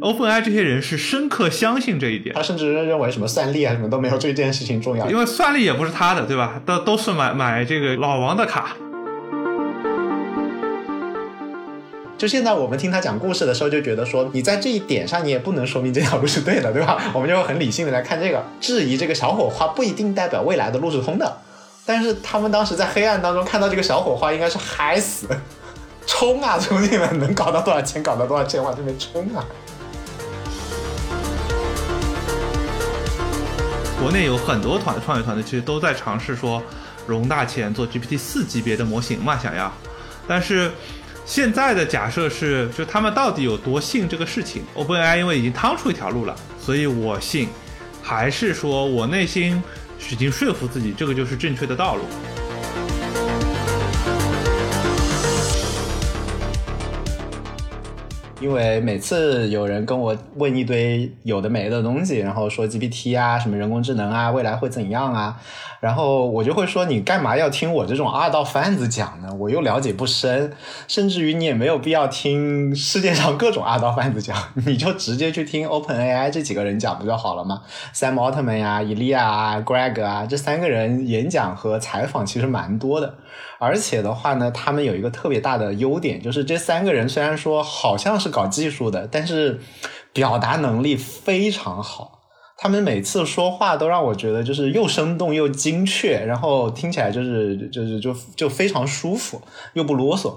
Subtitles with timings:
[0.00, 6.60] OpenAI 这些人是深刻相信这一点，他甚至认为什么算力啊什么都没有这件事情重要，因为算力也不是他的，对吧？
[6.64, 8.76] 都都是买买这个老王的卡。
[12.16, 17.00] 就现在我们听他讲故事的时候，就觉得说你在这一点上你也不能说明这条路是对的，对吧？
[17.14, 21.38] 我们就会很理性的来看这个，质疑这个小火花不一定代表未来的路是通的。
[21.86, 25.26] 但是他们当时在黑暗当中看到这个小火花，应该是嗨死，
[26.08, 29.44] 冲啊， 兄弟们，能搞到多少钱搞到多少钱，往这边冲啊！
[34.00, 36.60] 国内有很多团创业团队其实都在尝试说
[37.06, 39.72] 融大钱做 GPT 四级别的模型嘛，想要，
[40.26, 40.72] 但是。
[41.26, 47.50] 现在的假设是，就他们到底有多信这个事情？OpenAI 因为已经趟出一条路了，所以我信，
[48.02, 49.62] 还是说我内心
[50.10, 52.04] 已经说服自己，这个就是正确的道路？
[58.40, 65.40] 因为每次有人跟我问一堆有的没的东西，然后说 GPT 啊，什么人工智能啊，未来会怎样啊？
[65.80, 69.28] 然后我就会说，你干嘛要听我这种二道贩子讲呢？
[69.38, 70.52] 我又了解不深，
[70.86, 77.62] 甚至于你也没有必要听世界上各种二道贩子讲，你就直接去听 OpenAI 这几个人讲不就好了吗
[77.92, 83.14] ？Sam Altman 呀、伊利亚啊、Greg 啊，这三个人演讲和采访其实蛮多的，
[83.58, 89.60] 而且的话呢，他们有一个特别大的优点，就是这三个人虽然说好像是搞技术的，但是
[90.12, 92.20] 表达能力非常好。
[92.60, 99.40] 他们每次说话都让我觉得就是又生动又精确，然后听起来就是就是就就非常舒服，
[99.74, 100.34] 又不啰嗦。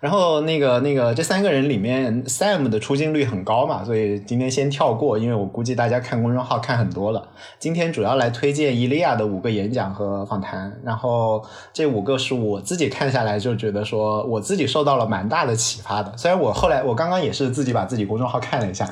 [0.00, 7.28] 然后那个那个这三个人里面，Sam 的出镜率很高嘛，所以今天先跳过，因为我估计大家看公众号看很多了。
[7.58, 16.12] 今天主要来推荐伊利亚的五个演讲和访谈，然后这五个是我自己看下来就觉得说我自己受到了蛮大的启发的。
[16.16, 18.90] 虽然我后来我刚刚也是自己把自己公众号看了一下。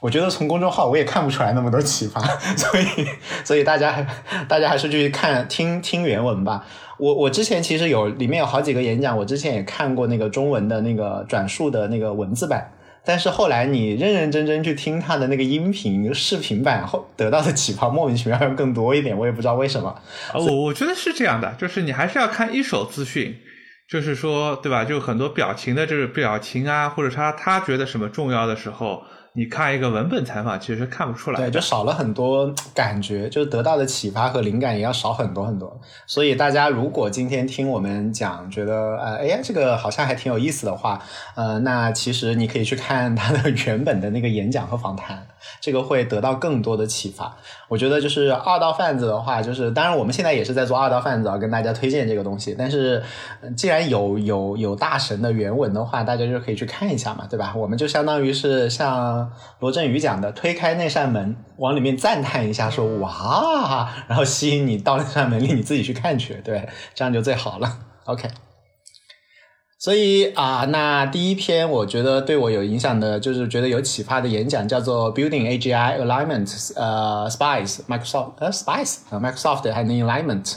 [0.00, 2.20] 我觉得从公众号我也看不出来那么多启发，
[2.56, 2.84] 所以
[3.44, 4.06] 所以大家还
[4.46, 6.64] 大家还是去看听听原文吧。
[6.98, 12.72] 我我之前其实有里面有好几个演讲，我之前也看过那个中文的那个转述的那个文字版，
[13.04, 19.94] 但是后来你认认真真去听他的那个音频视频版后得到的启发莫名其妙要更多一点，我也不知道为什么。
[20.34, 23.36] 我我觉得是这样的，就是你还是要看一手资讯，
[23.88, 24.84] 就是说对吧？
[24.84, 29.02] 就很多表情的这个表情啊，或者他他觉得什么重要的时候。
[29.38, 35.80] 你看一个文本采访，其实看不出来，对，就少了很多感觉，就是得到的启发和灵感也要少很多很多。
[36.08, 41.00] 所以大家如果今天听我们讲，觉得呃，哎，这个好像还挺有意思的话，
[41.36, 45.24] 呃，那其实你可以去看他的原本的那个演讲和访谈。
[45.60, 47.36] 这个会得到更多的启发。
[47.68, 52.56] 我觉得就是二道贩子的话，就是当然我们现在也是在做二道贩子啊，跟大家推荐这个东西。
[52.58, 53.00] 但是
[53.56, 57.54] 既然有有有大神的原文的话，大家就可以去看一下嘛，对吧？
[57.56, 59.27] 我们就相当于是像
[59.60, 67.78] 罗振宇讲的，推开那扇门，往里面赞叹一下，说哇，然后吸引你到那扇门里，你自己去看去，对，这样就最好了。
[68.04, 68.28] OK。
[69.80, 80.56] 所以啊，那第一篇我觉得对我有影响的，就是觉得有启发的演讲，叫做 Building AGI Alignment，呃，Spice，Microsoft，呃，Spice，呃，Microsoft 还有 Alignment，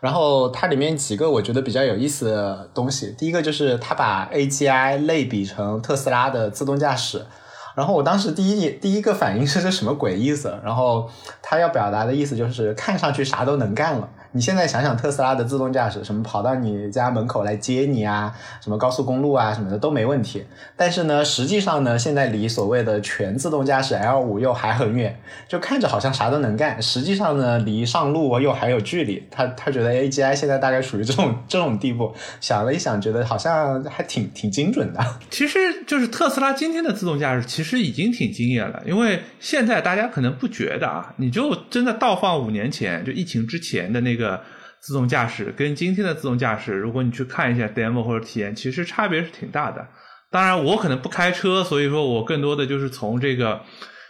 [0.00, 7.26] 然后它里面几个我觉得比较有意思的东西，第一个就是它把 AGI 类比成特斯拉的自动驾驶，
[7.74, 10.58] 然后我当时第一第一个反应是这什么鬼意思？
[10.64, 11.10] 然后
[11.40, 14.08] 他要表达的意思就是看上去啥都能干了。
[14.34, 18.32] 你现在想想特斯拉的自动驾驶，什么跑到你家门口来接你啊，
[18.62, 20.42] 什么高速公路啊什么的都没问题。
[20.74, 29.22] 但是呢，实际上呢，现在离所谓的全自动驾驶 L 五又还很远，就看着好像啥都能干，实际上呢，离上路又还有距离。
[29.30, 32.14] 他他觉得 A G I 现在大概属于这种这种地步。
[32.40, 35.04] 想了一想，觉得好像还挺挺精准的。
[35.28, 44.21] 其实就是特斯拉今天的自动驾驶其实已经挺惊艳了，因为现在大家可能不觉得啊，你就真的倒放五年前，就疫情之前的那个。
[44.22, 44.40] 个
[44.80, 49.86] 自动驾驶跟今天的自动驾驶，如果你去看一下 demo 或者体验，其实差别是挺大的。
[50.30, 53.60] 当然，我可能不开车，所以说我更多的就是从这个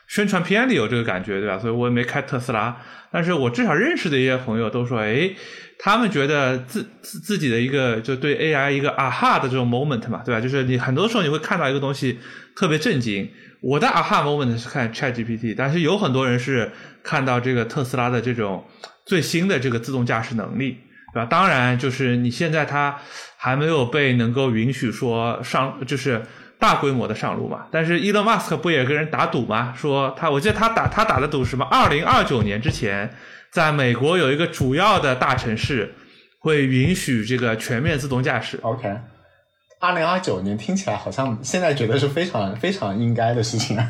[0.06, 1.58] 宣传片里有这个感觉，对吧？
[1.58, 2.76] 所以我也没开特斯拉，
[3.10, 5.32] 但是我至少认识的一些朋友都说，哎，
[5.80, 10.40] 他们觉得自自自己的一个就对 AI 一个啊哈的这种 moment 嘛，对吧？
[10.40, 12.20] 就是你很多时候你会看到一个东西
[12.54, 13.28] 特别震惊。
[13.60, 16.70] 我的啊哈 moment 是看 ChatGPT，但是有很多人是
[17.02, 18.64] 看到这个特斯拉的这种。
[19.06, 20.78] 最新的这个自动驾驶能力，
[21.12, 21.26] 对吧？
[21.26, 22.98] 当然，就是你现在它
[23.36, 26.22] 还没有被能够允许说上，就是
[26.58, 27.66] 大规模的上路嘛。
[27.70, 29.74] 但是伊隆马斯克不也跟人打赌吗？
[29.76, 31.64] 说他，我记得他打他打的赌什么？
[31.64, 33.12] 二零二九年之前，
[33.50, 35.94] 在美国有一个主要的大城市
[36.38, 38.58] 会允许这个全面自动驾驶。
[38.62, 38.96] OK。
[39.80, 43.84] 二零二九年听起来好像现在觉得是非常非常应该的事情啊。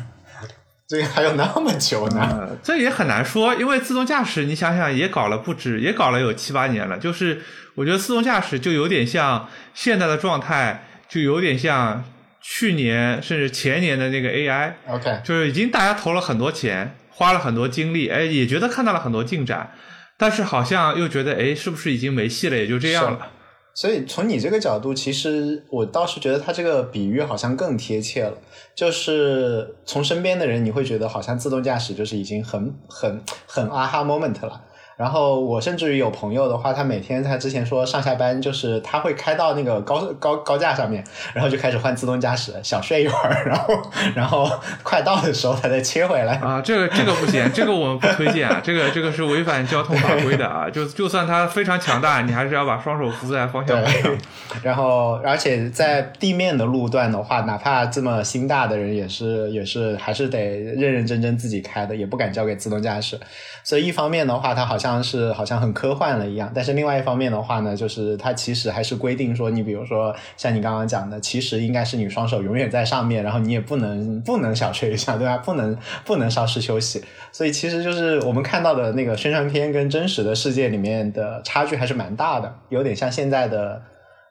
[0.93, 2.19] 这个还有那么久呢？
[2.21, 6.99] 呃，这也很难说，因为自动驾驶，你想想也搞了不止，也搞了有七八年了。
[6.99, 7.41] 就是
[7.73, 12.03] 我觉得自动驾驶就有点像现在的状态，就有点像
[12.39, 14.73] 去年甚至前年的那个 AI。
[14.87, 19.71] OK，就是已经大家投了很多钱，花了很多精力，哎，也觉得看到了很多进展，
[20.15, 23.31] 但是好像又觉得，哎，是不是已经没戏了，也就这样了。
[23.73, 28.37] 所以从你这个角度，其实我倒是觉得他这个比喻好像更贴切了。
[28.75, 34.61] 就是从身边的人，你会觉得好像自动驾驶就是已经很很很啊哈 moment 了。
[34.95, 41.03] 然后我甚至于有朋友的话，他每天他之前说上下班就是他会开到那个高高高架上面，
[41.33, 44.49] 然后就开始换自动驾驶，想睡一会儿，然后然后
[44.83, 46.35] 快到的时候他再切回来。
[46.35, 50.69] 啊，这个这个不行，这个我们不推荐啊，这个这个是违反交通法规的啊。
[50.69, 54.17] 就就算它非常强大，你还是要把双手扶在方向盘上对。
[54.63, 63.19] 然后而且在地面的路段的话，哪怕这么心大的人，也是也是还是得认认真真自己开的，也不敢交给自动驾驶。
[63.63, 75.37] 所以一方面的话，它好像是好像很科幻了一样，但是另外一方面的话呢，就是它其实还是规定说，你比如说像你刚刚讲的，其实应该是你双手永远在上面，然后你也不能不能小睡一下，对吧？
[75.37, 77.03] 不能不能稍事休息。
[77.31, 83.81] 所以其实就是我们看到的那个宣传片跟真实的世界里面的差距还是蛮大的，有点像现在的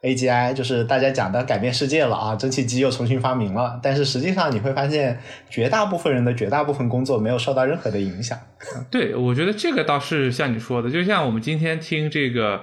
[0.02, 8.36] AGI，就是大家讲的改变世界了啊，蒸汽机又重新发明了，但是实际上你会发现，绝大部分人的绝大部分工作没有受到任何的影响。
[8.90, 12.60] 对，我觉得这个倒是像你说的，就像我们今天听这个，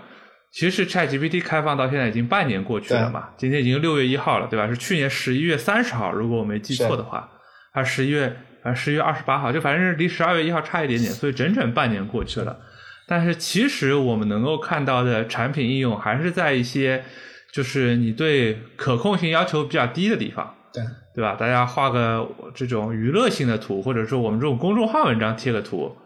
[0.51, 4.67] 其实 ChatGPT 开放到现在已经半年过去了嘛，今天已经六月一号了，对吧？
[4.67, 7.29] 是去年十一月三十号，如果我没记错的话，
[7.71, 12.59] 还是十一月，还是十一月二十八号，就反正是离十二月一号差一点点，所以整整半年过去了。
[13.07, 17.03] 但是其实我们能够看到的产品应用，还是在一些
[17.51, 20.55] 就是你对可控性要求比较低的地方。
[20.71, 20.83] 对
[21.15, 21.35] 对吧？
[21.35, 25.97] 大家画个这种娱乐性的图，或者说我们这种公众号文章贴个图，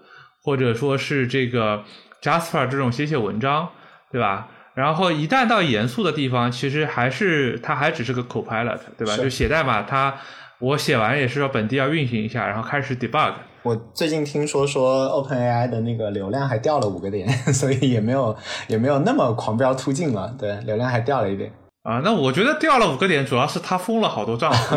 [0.41, 1.83] 或者说是这个
[2.21, 3.69] Jasper 这种写写文章，
[4.09, 4.47] 对吧？
[4.73, 9.17] 然后一旦到严肃的地方，其实还是它还只是个 Copilot，对吧？
[9.17, 10.15] 就写代码，它
[10.59, 13.33] 我写完也是要本地要运行一下，然后开始 debug。
[13.63, 18.35] 我最近听说说 OpenAI 的那个流量还掉了五个点， 所以也没有
[18.67, 21.51] 也没有那么狂飙突进了，对，流量还掉了一点。
[21.83, 24.75] 啊，那我觉得掉了五个点，主要是他封了好多账户，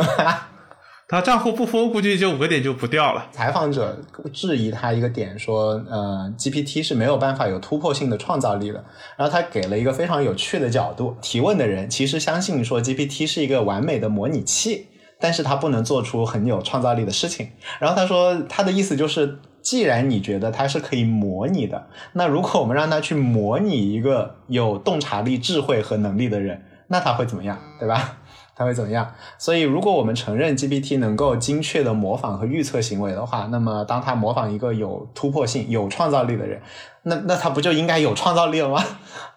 [1.08, 3.26] 他账户不封，估计就五个点就不掉了。
[3.30, 3.96] 采访者
[4.32, 8.84] 质疑他一个点，说，呃，GPT 是没有办法有突破性的创造力的。
[9.16, 17.50] 然后他给了一个非常有趣的角度，提问的人其实相信说 GPT 是一个完美的模拟器，但是他不能做出很有创造力的事情。
[17.78, 28.18] 然后他说，他的意思就是，既然你觉得它是可以模拟的，那如果我们让它去模拟一个有洞察力、智慧和能力的人，那他会怎么样，对吧？
[28.54, 29.12] 他会怎么样？
[29.38, 36.62] 所以，如果我们承认 GPT 能够精确的模仿和预测行为的话，那么当它模仿一个有突破性、有创造力的人，
[37.02, 38.82] 那那它不就应该有创造力了吗？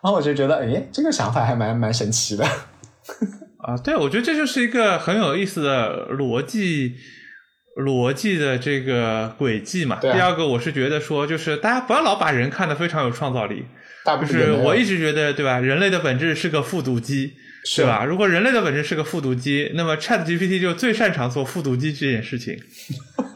[0.01, 2.45] 然后我就觉得，哎，这个想法还蛮蛮神奇的。
[3.59, 6.95] 啊，对，我觉得这就是一个很有意思的逻辑
[7.77, 9.97] 逻辑的这个轨迹嘛。
[10.01, 13.65] 第二个，我是觉得说，就是大家不要老把人看得非常有创造力，
[14.05, 15.59] 大就是我一直觉得，对吧？
[15.59, 17.33] 人类的本质是个复读机，
[17.65, 18.05] 是对吧？
[18.05, 22.57] 如果人类的本质是个复读机，那么 Chat GPT 就最擅长做复读机这件事情。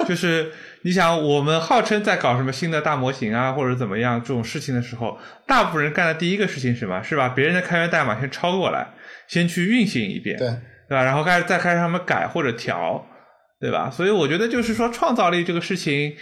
[0.07, 0.51] 就是
[0.83, 7.03] 你想，我们号称在搞什么新的大模型啊，或者怎么样这种事情的时候，大部分人干的第一个事情是什么？
[7.03, 8.92] 是把别人的开源代码先抄过来，
[9.27, 10.47] 先去运行一遍，对
[10.89, 11.03] 对吧？
[11.03, 13.05] 然后开始再开始他们改或者调，
[13.59, 13.89] 对吧？
[13.89, 16.13] 所以我觉得就是说，创造力这个事情，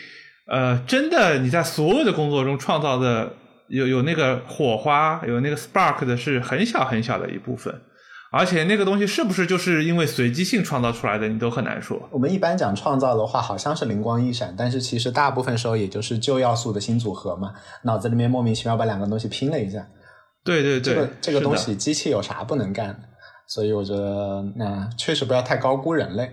[0.47, 3.33] 呃，真的你在所有的工作中创造的
[3.67, 7.73] 有有那个火花，有那个 spark 的是很小很小的一部分，
[8.31, 12.07] 而且那个东西是不是就是因为随机性创造出来的，你都很难说。
[12.11, 17.53] 我们一般讲创造的话，好像是灵光一闪，但是其实大部分时候也就是旧要素的新组合嘛，
[17.83, 19.85] 脑子里面莫名其妙把两个东西拼了一下。
[20.43, 22.99] 对对对，这个这个东西机器有啥不能干的？
[23.47, 26.31] 所以我觉得那确实不要太高估人类。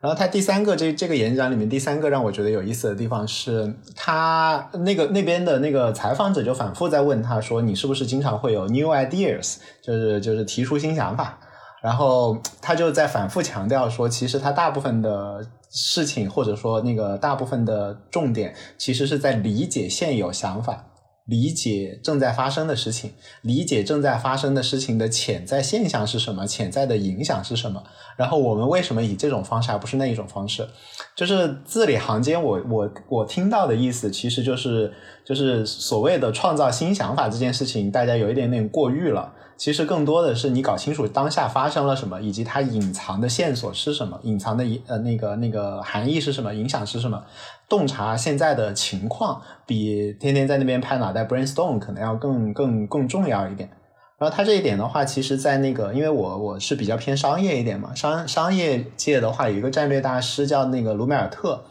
[0.00, 11.38] 然后他第三个这这个演讲里面第三个让我觉得有意思的地方是，他那个那边的那个采访者就反复在问他说：“你是不是经常会有 new ideas，就是就是提出新想法？”
[11.82, 20.84] 然后他就在反复强调说，其实他大部分的事情或者说那个大部分的重点，其实是在理解现有想法。
[21.26, 27.82] 理解正在发生的事情，理解正在发生的事情的潜在现象是什么，潜在的影响是什么，
[28.16, 30.68] 然后我们为什么以这种方式而不是那一种方式？
[31.16, 34.92] 就是字里行间我，我我听到的意思，其实就是
[35.24, 39.32] 就是所谓的创造新想法这件事情，大家有一点点过誉了。
[39.56, 47.22] 其实更多的是你搞清楚当下发生了什么，以及它隐藏的线索是什么，隐藏的呃那个那个含义是什么，影响是什么。
[47.68, 53.68] 洞察现在的情况，比天天在那边拍脑袋 brainstorm 可能要更更更重要一点。
[54.16, 61.64] 然后他这一点的话，其实，在那个，因为我我是比较偏商业一点嘛，商商业界的话，有一个战略大师叫那个卢梅尔特。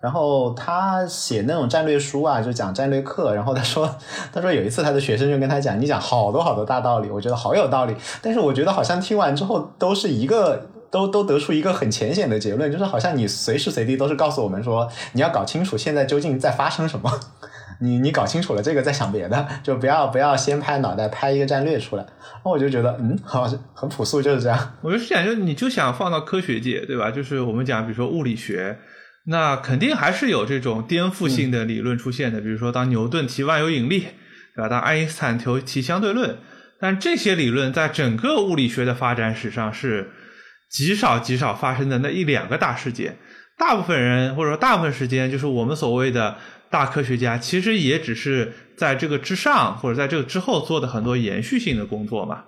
[0.00, 3.34] 然后他写那种战略书啊，就讲战略课。
[3.34, 3.92] 然后他说，
[4.32, 7.96] 他说有一次他的学生就跟他讲，你讲好多好多大道理，我觉得好有道理。
[8.22, 17.10] 但是我觉得好像听完之后都是一个，都都得出一个很浅显的结论，就是好像你随时随地都是告诉我们说，你要搞清楚现在究竟在发生什么。
[17.80, 22.04] 你你搞清楚了这个再想别的，就不要不要先拍脑袋拍一个战略出来。
[22.44, 24.58] 那我就觉得，嗯，好很朴素就是这样。
[24.82, 27.12] 我就是想，就你就想放到科学界，对吧？
[27.12, 28.78] 就是我们讲，比如说物理学。
[29.30, 34.06] 那肯定还是有这种颠覆性的理论出现的，比如说当牛顿提万有引力，
[34.56, 34.68] 对吧？
[34.68, 36.38] 当爱因斯坦提提相对论，
[36.80, 40.10] 但这些理论在整个物理学的发展史上是
[40.68, 43.18] 极少极少发生的那一两个大事件。
[43.56, 46.36] 大部分人或者说大部分时间，就是我们所谓的
[46.70, 52.44] 大科学家，其实也只是在这个之上或者在这个之后做的很多延续性的工作嘛，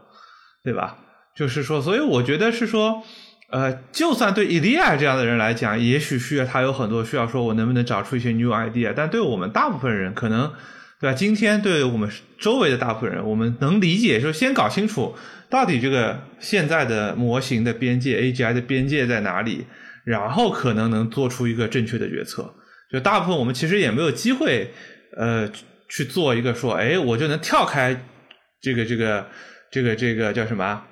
[0.62, 0.98] 对吧？
[1.34, 3.02] 就是说，所以我觉得是说。
[3.52, 8.92] 呃，就算对伊利亚这样的人来讲，也许需要他有很多需要说，我能不能找出一些 new idea？
[8.94, 10.52] 但对我们大部分人，可能
[11.00, 11.14] 对吧？
[11.16, 15.14] 今天对我们周围的大部分人，我们能理解，就先搞清楚
[15.48, 19.64] 到底这个现在的模型的边界，AGI 的边界在哪里，
[20.04, 22.54] 然后可能能做出一个正确的决策。
[22.92, 24.70] 就大部分我们其实也没有机会，
[25.16, 25.50] 呃，
[25.88, 28.04] 去做一个说，哎，我就能跳开
[28.60, 29.26] 这个这个
[29.70, 30.82] 这个这个叫什么？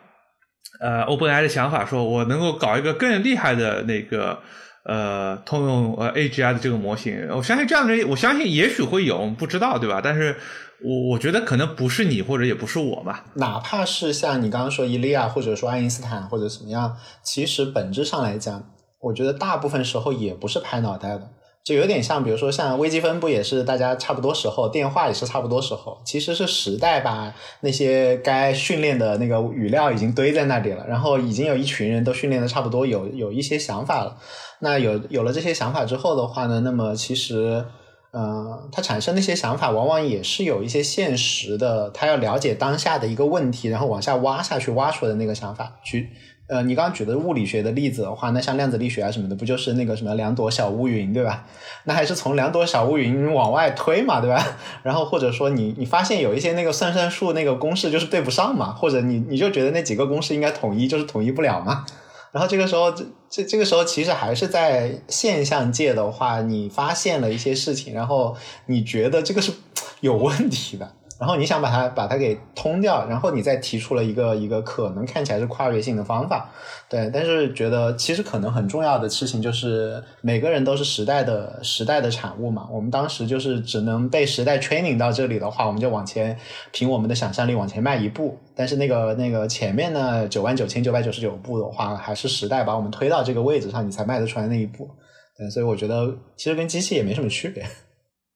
[0.80, 4.40] 呃，OpenAI 的想法说，我能够搞一个更厉害的那个
[4.88, 7.28] 呃通用呃 AGI 的这个模型。
[7.30, 10.00] 我相信这样的，我相信也许会有，不知道对吧？
[10.02, 10.34] 但是
[10.82, 13.20] 我我觉得可能不是你，或者也不是我嘛。
[13.34, 18.64] 哪怕是像你刚刚说伊利亚，或者说爱因斯坦，或者怎么样，其实本质上来讲，
[19.00, 21.30] 我觉得大部分时候也不是拍脑袋的。
[21.64, 26.00] 就有点像，比如说像微积分，不也是大家差不多时候，电话也是差不多时候。
[26.02, 34.16] 其实是时代把那些该训练的那个语料已经堆在那里了，然后已经有一群人都训练的差不多，有有一些想法了。
[34.60, 37.64] 那有有了这些想法之后的话呢，那么其实，
[38.10, 46.10] 呃，它产生那些想法，往往也是有一些现实的，他要了解当下的一个问题，然后往下挖下去，挖出的那个想法去。
[46.48, 51.44] 呃，你刚刚举的物理学的例子的话，那像量子力学啊什么的，不就是那个什么两朵小乌云，对吧？
[51.84, 54.42] 那还是从两朵小乌云往外推嘛，对吧？
[54.82, 61.84] 然后或者说你你发现有一些那个算算术那个公式就是对不上嘛，或者你你就觉得那几个公式应该统一，就是统一不了嘛。
[62.32, 62.90] 然后这个时候
[63.30, 69.52] 这这个时候其实还是在现象界的话，你发现了一些事情，然后你觉得这个是
[70.00, 70.94] 有问题的。
[71.18, 76.48] 然后你想把它把它给通掉，然后你再提出了一个一个可能看起来是跨越性的方法，
[76.88, 82.68] 对，但是觉得其实可能很重要的事情就是每个人都是时代的时代的产物嘛。
[82.70, 86.38] 我们当时就是只能被时代 training 到这里的话，我们就往前
[86.70, 88.38] 凭我们的想象力往前迈一步。
[88.54, 94.88] 但是那个那个前面呢九万九千九百九十九步的话，还是时代把我们推到这个位置上，你才迈得出来那一步。
[95.36, 97.66] 对，所以我觉得其实跟机器也没什么区别。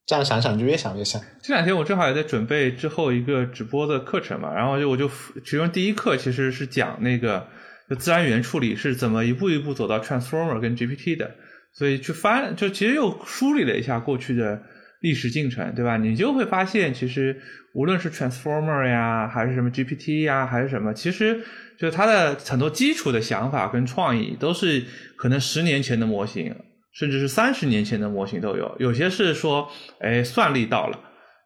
[0.04, 1.22] 这样想想就越想越像。
[1.40, 5.08] 这两天我正好也在准备之后一个直播的课程嘛，然后就我就
[5.44, 7.46] 其中第一课其实是讲那个
[7.88, 11.30] 就自然语言处理是怎么一步一步走到 Transformer 跟 GPT 的，
[11.72, 14.62] 所以去翻就其实又梳理了一下过去的
[15.00, 15.96] 历史进程，对吧？
[15.96, 17.40] 你就会发现，其实
[17.74, 21.40] 无论是 Transformer 呀，还是什么 GPT 呀，还是什么，其实
[21.78, 24.84] 就它的很多基础的想法跟创意都是
[25.16, 26.54] 可能十年前的模型。
[26.94, 29.68] 甚至是三十年前的模型都有，有些是说，
[30.00, 30.98] 哎，算力到了，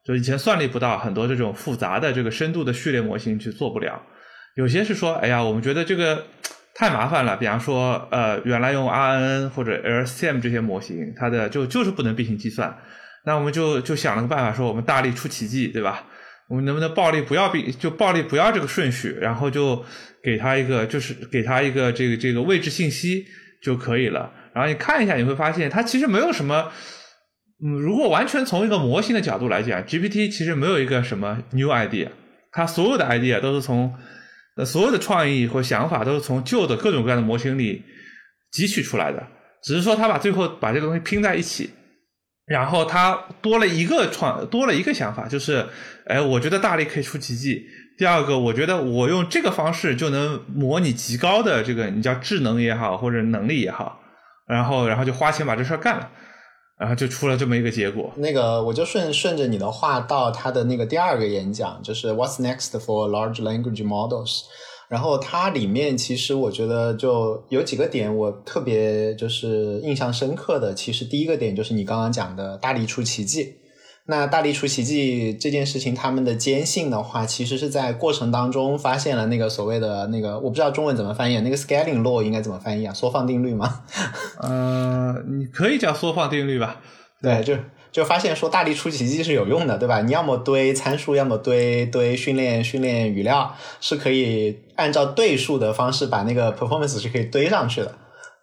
[0.04, 4.02] 就以前算力不到，很多这种复杂的这个深度的序列模型去做不了。
[4.56, 6.26] 有些是说，哎呀，我们觉得这个
[6.74, 12.76] 太麻烦了，比方说，呃，原来用 RNN 或者 LSTM 这些模型，它的就就是不能并行计算，
[13.24, 16.04] 那我们就就想了个办法，说我们大力出奇迹，对吧？
[16.48, 19.84] 我们能不能暴力不要并就暴力不要这个顺序，然后就
[20.22, 23.24] 给他一个就是给他一个这个这个位置信息
[23.62, 24.32] 就可以了。
[24.56, 26.72] 然后你看一下，你会发现它其实没有什么。
[27.62, 32.08] 嗯，如果完全从一个模型的角度来讲，GPT 其实没有一个什么 new idea，
[32.52, 33.94] 它所有的 idea 都是从
[34.56, 37.82] 呃所有的创意或想法都是从旧的各种各样的模型里
[38.52, 39.22] 汲取出来的，
[39.62, 41.68] 只是说它把最后把这个东西拼在一起，
[42.46, 45.66] 然后它多了一个创多了一个想法，就是
[46.06, 47.62] 哎，我觉得大力可以出奇迹。
[47.98, 54.02] 第二个，我觉得我用这个方式就能模拟极高的这个你叫智能也好或者能力也好。
[54.46, 56.08] 然后，然后就花钱把这事儿干了。
[56.78, 58.12] 然后就出了这么一个结果。
[58.16, 64.42] 那个我就顺顺着你的话到他的那个第二个演讲，就是 What's next for large language models？
[64.90, 70.74] 然后它里面其实我觉得就有几个点我特别就是印象深刻的。
[70.74, 73.54] 其实第一个点就是你刚刚讲的大力出奇迹。
[74.08, 82.94] 那大力出奇迹这件事情，他们的坚信的话，其实是在过程当中发现了那个所谓的那个，我不知道中文怎么翻译，那个 scaling law 应该怎么翻译啊？
[82.94, 83.82] 缩放定律吗？
[84.40, 86.80] 呃，你可以叫缩放定律吧。
[87.20, 87.56] 对，就
[87.90, 90.00] 就发现说大力出奇迹是有用的，对吧？
[90.02, 97.92] 你要么堆参数，要么堆堆训练训练语料，是可以按照对数的方式把那个 performance 是可以堆上去的。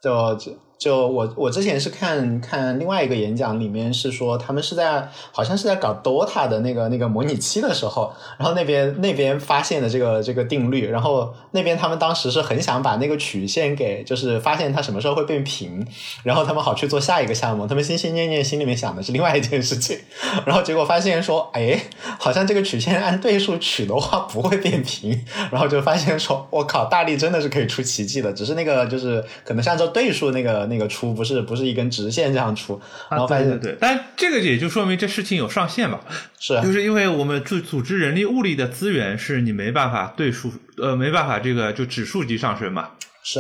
[0.02, 0.38] 就
[0.84, 1.14] 就。
[1.14, 15.86] 我我之前是看看另外一个演讲，里面是说他们是在好像是在搞 DOTA 的那个那个模拟器的时候，然后那边那边发现的这个这个定律，然后那边他们当时是很想把那个曲线给就是发现它什么时候会变平，
[16.24, 20.00] 然后他们好去做下一个项目，他们心心念念心里面想的是另外一件事情，
[20.46, 21.80] 然后结果发现说，哎，
[22.18, 30.64] 好像这个曲线按对数取的话不会变平，然后就发现说，我靠，大力真的是可以出奇迹的，只是那个就是可能是按照对数那个。
[30.74, 36.02] 那个出不是不是一根直线这样出，然后发现对，但这个也就说明这事情有上限吧，
[36.40, 42.90] 是，就是因为我们组组织人力物力的资源是你没办法对数，呃，没办法这个就指数级上升嘛，
[43.24, 43.40] 是，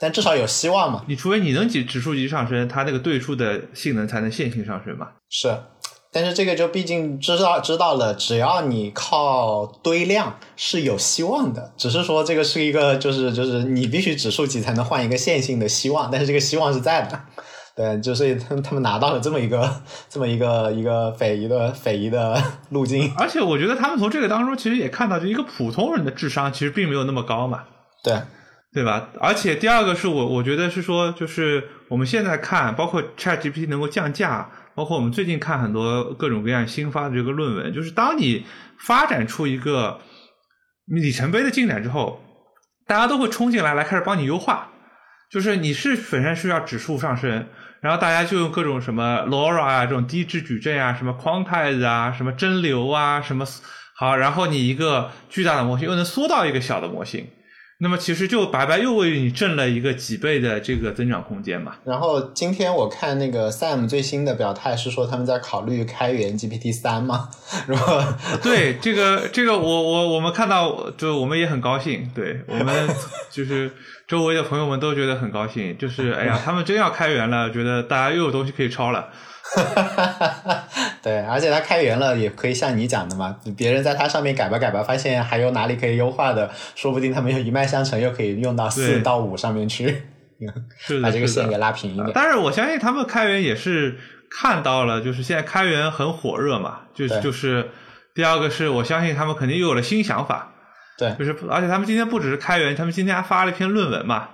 [0.00, 5.54] 但至少有希望嘛，你除非你能指指数级上升，它那个对数的性能才能线性上升嘛，是。
[6.12, 17.20] 但是这个就毕竟知道知道了，只要你靠堆量是有希望的，只是说这个是一个就是就是你必须指数级才能换一个线性的希望，但是这个希望是在的，
[17.76, 27.62] 对，就是他们他们拿到了这么一个这么一个一个匪夷的匪夷的路径，而且我觉得他们从这个当中其实也看到，就一个普通人的智商其实并没有那么高嘛，
[28.02, 28.20] 对
[28.72, 29.10] 对吧？
[29.20, 34.50] 而且第二个是我我觉得是说，就是我们现在看，包括 ChatGPT 能够降价。
[34.74, 38.44] 包括我们最近看很多各种各样新发的这个论文，就是当你
[38.78, 40.00] 发展出一个
[40.86, 42.22] 里程碑的进展之后，
[42.86, 44.68] 大家都会冲进来来开始帮你优化。
[45.30, 47.46] 就是你是本身需要指数上升，
[47.80, 53.46] 然后大家就用各种什么 LoRa 啊这种低质矩阵啊，什么 Quantize 啊，什么蒸馏啊，什么
[53.96, 57.28] 好，然后你一个巨大的模型又能缩到一个小的模型。
[57.82, 61.76] 那么其实就白白又为你挣了一个几倍的这个增长空间嘛。
[61.84, 67.30] 然后今天我看那个 Sam 最新的表态是说他们在考虑开源 GPT 三嘛。
[67.66, 67.98] 然后
[68.44, 72.88] 对这个这个我我我们看到就我们也很高兴，对我们
[73.32, 73.70] 就是
[74.06, 79.08] 周围的朋友们都觉得很高兴，就是哎呀他们真要开源了，觉得大家又有东西可以抄了。
[79.56, 80.64] 哈哈哈哈哈！
[81.02, 90.02] 对，而且它开源了，也可以像你讲的嘛，别人在它上面改吧改吧，发现还有哪里可以优化的，说不定他们又一脉相承，又可以用到四到五上面去，
[91.02, 92.10] 把这个线给拉平一点。
[92.14, 93.98] 但是我相信他们开源也是
[94.30, 97.70] 看到了，就是现在开源很火热嘛，就就是
[98.14, 100.52] 第二个是我相信他们肯定又有了新想法，
[100.96, 104.28] 对，就是而且他们今天不只是开源，他们今天还发了一篇论文嘛。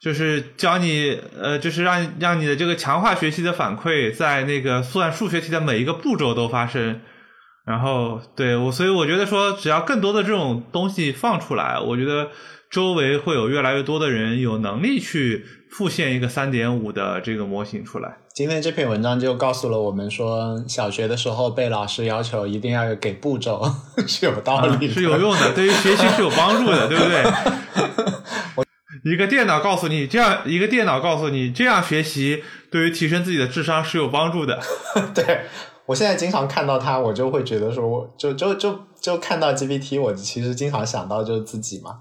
[0.00, 7.00] 就是教你，呃，就是让让你的这个强化学习的反馈在那个算数学题的每一个步骤都发生，
[7.64, 12.28] 然后对我，所以我觉得说，只要更多的这种东西放出来，我觉得
[12.70, 18.18] 周围会有越来越多的人有能力去复现一个三点五的这个模型出来。
[18.34, 23.64] 今天这篇文章就告诉了我们说，小学的时候被老师要求一定要给步骤
[24.06, 27.24] 是有道理，是有用的，对于学习是有帮助的，对不对？
[29.04, 34.60] 一个电脑告诉你这样，一个电脑告诉你这样学习对于提升自己的智商是有帮助的。
[35.14, 35.40] 对
[35.86, 41.92] 我现在经常看到它，我就会觉得说，我就就就就看到 GPT，我其实经常想到就是自己嘛，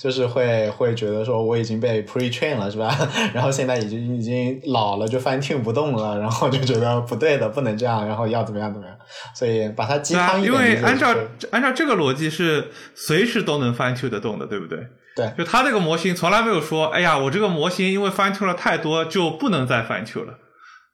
[0.00, 2.96] 就是会会觉得说我已经被 pre train 了，是吧？
[3.34, 8.96] 然后现在已经已经老了，就 fine tune 不动了，然后就觉得不对的，不能这样，然后要怎么样怎么样，
[9.34, 10.52] 所以把它鸡汤一点。
[10.54, 11.14] 因为按照
[11.50, 14.78] 按照这个逻辑是随时都能 fine tune 得动的，对不对？
[15.16, 20.34] 对，就他这个模型从来没有说，哎呀，我这个模型因为 fine tune 了太多就不能再 fine tune 了，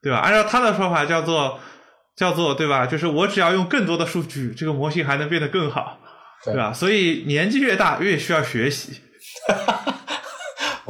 [0.02, 0.18] 对吧？
[0.18, 1.58] 按照他的说法叫做
[2.16, 2.86] 叫做对吧？
[2.86, 5.98] 就是我只要用更多的数据，这个模型还能变得更好，
[6.44, 6.72] 对吧？
[6.72, 9.00] 所以年纪越大越需要学习。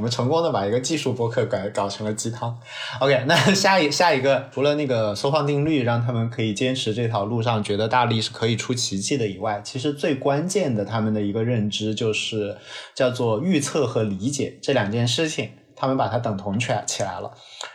[0.00, 2.58] 我们成功的把一个技术博客改搞成了鸡汤。
[3.00, 12.56] OK，那 下一下一个，除了那个缩放定律让他们可以坚持这条路上，觉得大力是可以出奇迹的以外，其实最关键的他们的一个认知就是
[12.94, 17.32] 叫做预测和理解这两件事情，他们把它等同起来起来了。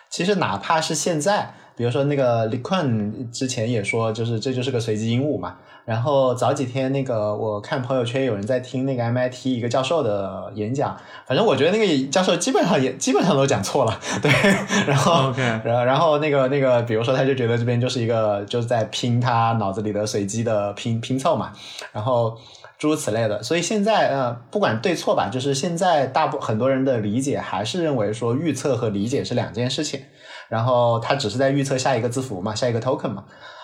[0.09, 5.55] 其实哪怕是现在，比如说那个李坤之前也说，就是这就是个随机鹦鹉嘛。
[5.85, 14.31] 然后早几天那个我看朋友圈有人在听那个 MIT 一个教授的演讲，反正我觉得那个教授基本上也基本上都讲错了， 对。
[14.87, 15.31] 然后，
[15.63, 21.51] 然后然后那个那个，比如说他就觉得这边就是一个就是在拼他脑子里的随机的拼拼凑嘛，
[21.93, 22.35] 然后
[22.79, 23.43] 诸如此类的。
[23.43, 29.99] 所以现在呃，不管对错吧，就是现在大部很多人的理解还是认为说预测和理解是两件事情，
[30.49, 33.23] 然后他只是在预测下一个字符嘛，下一个 token 嘛。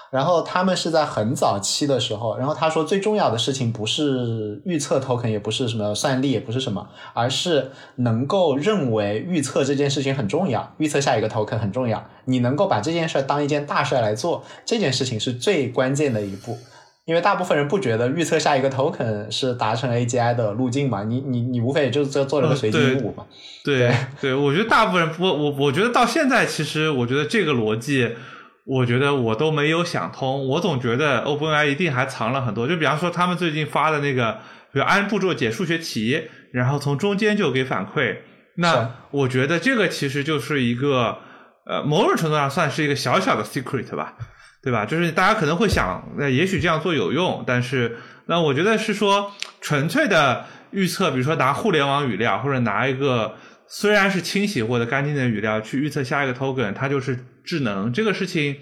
[0.10, 12.04] 然后他们是在很早期的时候，然后他说最重要的事情不是预测 token，也不是什么算力，也不是什么，而是能够认为预测这件事情很重要，预测下一个 token 很重要。
[12.26, 16.58] 你能够把这件事当一件大事来做，这件事情是最关键的一步。
[17.06, 21.04] 因为大部分人不觉得预测下一个 token 是达成 AGI 的路径嘛？
[21.04, 23.26] 你你你无非也就做做了个随机鹦鹉嘛？
[23.64, 28.16] 对对，我觉得大部分人不，我我觉得到现在，其实我觉得这个逻辑。
[28.64, 32.68] 我觉得我都没有想通，我总觉得 OpenAI 一定还藏了很多。
[32.68, 34.34] 就比方说，他们最近发的那个，
[34.72, 38.18] 比如按步骤解数学题，然后从中间就给反馈。
[38.58, 41.18] 那我觉得这个其实就是一个，
[41.66, 44.14] 呃，某种程度上算是一个小小的 secret 吧，
[44.62, 44.86] 对吧？
[44.86, 53.36] 就是大家可能会想，那也许这样做有用，但是那我觉得是说纯粹的预测，比如说拿互联网语料，或者拿一个
[53.67, 57.26] 虽然是清洗或者干净的语料去预测下一个 token，它就是。
[57.43, 58.58] 智能这个事情，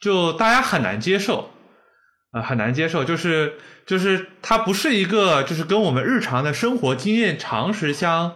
[0.00, 1.50] 就大家很难接受，
[2.30, 3.52] 啊，很难接受，就是
[3.84, 8.34] 就是它不是一个就是跟我们日常的生活经验常识相。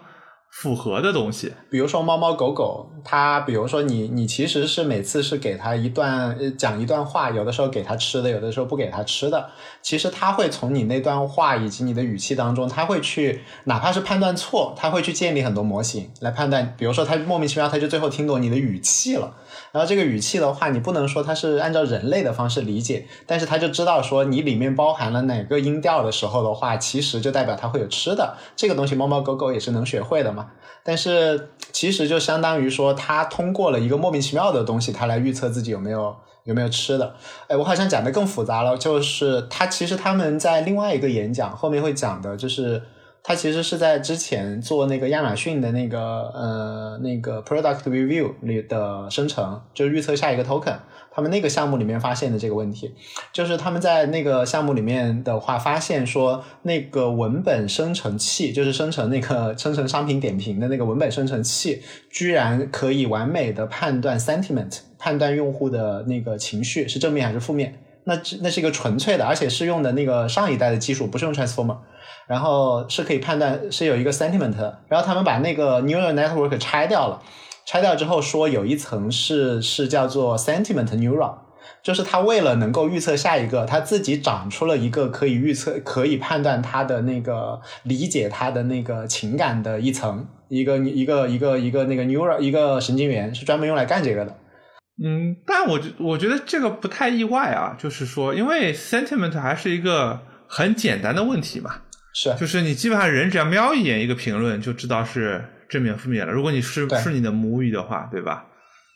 [0.50, 9.48] 符合的东西，比如说猫猫狗狗，它比如说你你其实是每次是给它一段讲一段话，有的时候给它吃的，有的时候不给它吃的。
[9.80, 16.74] 其实它会从你那段话以及你的语气当中，它会去哪怕是判断错，它会去建立很多模型来判断。
[16.76, 19.36] 比如说它莫名其妙，它就最后听懂你的语气了。
[19.72, 28.36] 然后这个语气的话，你不能说它是按照人类的方式理解，但是它就知道说你里面包含了哪个音调的时候的话，其实就代表它会有吃的。
[28.56, 30.50] 这个东西猫猫狗狗也是能学会的嘛。
[30.82, 37.14] 但是其实就相当于说，他通过了一个莫名其妙的东西，他来预测自己有没有有没有吃的。
[37.48, 42.82] 哎，我好像讲的更复杂了，就是他其实他们在另外一个演讲后面会讲的，就是
[43.30, 46.00] 他其实是在之前做那个亚马逊的那个
[46.34, 50.74] 呃那个 product review 里的生成，就是预测下一个 token。
[51.12, 52.92] 他们那个项目里面发现的这个问题，
[53.32, 67.80] 就是他们在那个项目里面的话，发现说那个文本生成器，就是生成那个生成商品点评的那个文本生成器，居然可以完美的判断 sentiment，判断用户的那个情绪是正面还是负面。
[68.10, 71.76] 那那是一个纯粹的，而且是用的那个上一代的技术，不是用 transformer，
[72.26, 74.56] 然后是可以判断是有一个 sentiment，
[74.88, 77.22] 然后他们把那个 neural network 拆掉了。
[77.66, 81.34] 拆掉之后说有一层是是叫做 sentiment neural，
[81.84, 94.34] 就是它为了能够预测下一个，它自己长出了一个可以预测、可以判断它的那个理解它的那个情感的一层，一个一个一个一个那个 neural 一个神经元是专门用来干这个的。
[95.02, 101.76] 嗯，但我觉我觉得这个不太意外啊，就是说，因为 sentiment 还是一个很简单的问题嘛，
[102.14, 105.44] 是，就是你基本上人只要瞄一眼一个评论就知道是。
[105.70, 106.32] 正面负面了。
[106.32, 108.44] 如果你是是你的母语的话，对吧？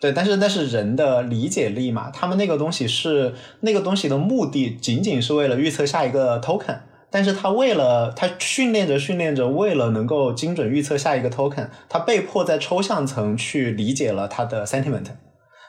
[0.01, 2.11] 对，但是但是人的理解力嘛。
[2.11, 6.81] 他们那个东西是那个东西的目的，仅仅是为了预测下一个 token。
[7.13, 15.07] 但是他为了他训练着训练着，为了能够精准预测下一个 token，他被迫在抽象层去理解了他的 sentiment。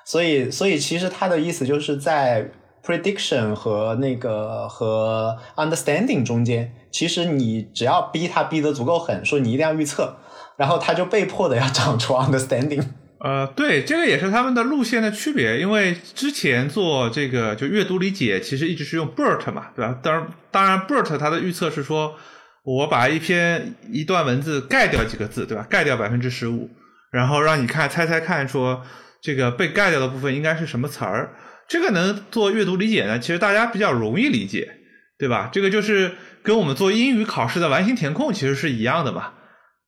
[0.06, 2.50] 所以，所以其实他的意思就是在
[2.84, 10.18] prediction 和那个和 understanding 中间，其实你只要逼他逼得足够狠，说你一定要预测。
[10.58, 12.82] 然后他就被迫的要长出 understanding。
[13.20, 20.00] 呃，对，这个也是他们的路线的区别，因为之前做这个就阅读理解，其实一直是用 BERT 嘛，对吧？
[20.02, 22.16] 当然，当然 BERT 它的预测是说，
[22.64, 25.66] 我把一篇一段文字盖掉几个字，对吧？
[25.70, 26.70] 盖掉百分之十五，
[27.12, 28.82] 然后让你看猜猜看，说
[29.26, 31.34] 这个被盖掉的部分应该是什么词儿？
[31.68, 33.18] 这个能做阅读理解呢？
[33.20, 34.70] 其实大家比较容易理解，
[35.18, 35.50] 对吧？
[35.52, 36.12] 这个就是
[36.44, 39.32] 跟我们做英语考试的完形填空其实是一样的嘛。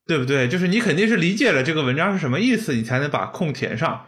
[0.08, 0.47] 对不对？
[0.47, 4.06] 就是你肯定是理解了这个文章是什么意思，你才能把空填上，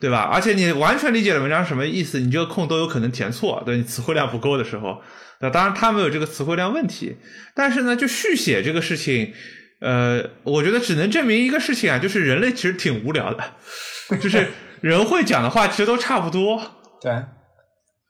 [0.00, 0.22] 对吧？
[0.32, 5.02] 而且你完全理解了文章什么意思，你这个空都有可能填错，对你词汇量不够的时候。
[5.42, 7.18] 那当然，他没有这个词汇量问题，
[7.54, 9.34] 但是呢，就续写这个事情，
[9.82, 13.44] 呃，我觉得只能证明一个事情啊，就是人类其实挺无聊的，
[14.22, 14.48] 就是
[14.82, 16.60] 人会讲的话其实都差不多。
[17.00, 17.24] 对，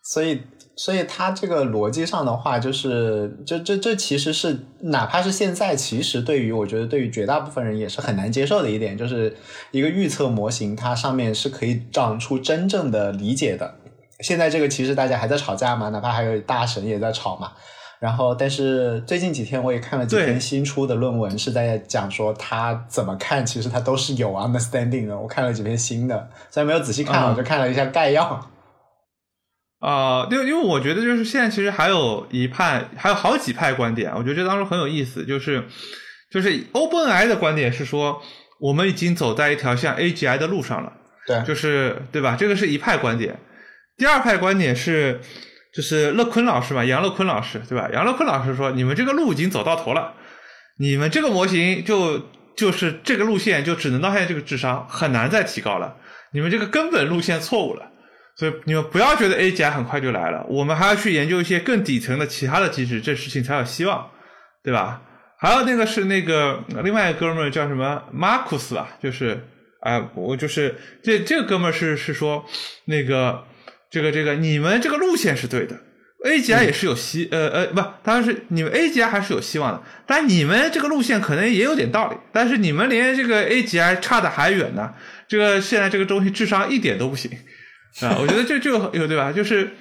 [0.02, 0.42] 所以。
[0.74, 9.36] 所以它这个逻辑上的话，就是这这这其实是哪怕是现在，其实对于我觉得对于绝大部分人也是很难接受的一点，就是
[9.70, 13.74] 一个预测模型，它上面是可以长出真正的理解的。
[14.20, 17.52] 现在这个其实大家还在吵架嘛，哪怕还有大神也在吵嘛。
[18.02, 25.16] 然后，但是最近几天我也看了几篇新出的论文，是在讲说他怎么看，其实他都是有 understanding 的。
[25.16, 28.50] 我看了几篇新的，虽然没有仔细看，我就看了一下概要。
[29.78, 35.64] 啊，对，因为我觉得就是现在其实还有一派，还有好几派观点，我觉得这当中很有意思，就是
[36.28, 38.20] 就是 OpenAI 的观点是说，
[38.58, 40.92] 我们已经走在一条像 AGI 的路上了，
[41.24, 42.34] 对，就是对吧？
[42.36, 43.38] 这个是一派观点。
[43.96, 45.20] 第二派观点是。
[45.72, 47.88] 就是乐坤老师嘛，杨乐坤老师对吧？
[47.94, 50.12] 杨乐坤老师说：“你们这个路已经走到头了，
[50.78, 55.96] 你们这个模型就就是这个路线就只能到现在这个智商，很难再提高了。
[56.32, 57.90] 你们这个根本路线错误了，
[58.36, 64.10] 所以你们不要觉得 AGI 很快就来了，我们还要去研究一些更底层的其他的机制，这事情才有希望，
[64.62, 65.00] 对吧？
[65.38, 69.42] 还有那个是那个另外一个哥们儿叫什么马库斯吧，就是
[69.80, 72.44] 啊，我就是这这个哥们儿是是说
[72.84, 73.42] 那个。”
[73.92, 75.78] 这个这个，你们这个路线是对的
[76.24, 84.94] ，A G I 也是有希呃呃不，当然是你们 A G I 还是有希望的，但你们这个路线可能也有点道理，但是你们连这个 A G I 差的还远呢，
[85.28, 87.30] 这个现在这个东西智商一点都不行
[88.00, 89.30] 啊，我觉得这就有对吧？
[89.30, 89.72] 就是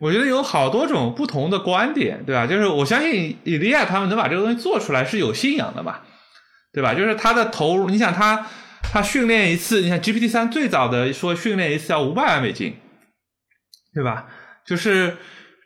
[0.00, 2.48] 我觉得有好多种不同的观点，对吧？
[2.48, 6.00] 就是我相信伊利亚他们能把这个东西做出来是有信仰的嘛，
[6.72, 6.92] 对吧？
[6.92, 8.46] 就是他的投入，你想他
[8.82, 12.74] 他训练一次，你想 G P T 三最早的说训练一次要五百万美金。
[13.94, 14.26] 对吧？
[14.64, 15.16] 就是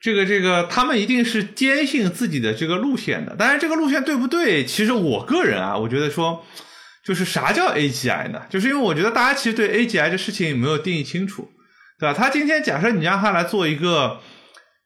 [0.00, 3.34] 这个这个，他们一定是坚信自己的这个路线的。
[3.36, 4.64] 当然，这个路线对不对？
[4.64, 6.44] 其实我个人啊，我觉得说，
[7.04, 8.42] 就是啥叫 AGI 呢？
[8.48, 11.50] 就是因为我觉得大家其实对 AGI 这事情没有定义清楚，
[11.98, 12.14] 对吧？
[12.14, 14.20] 他今天假设你让他来做一个。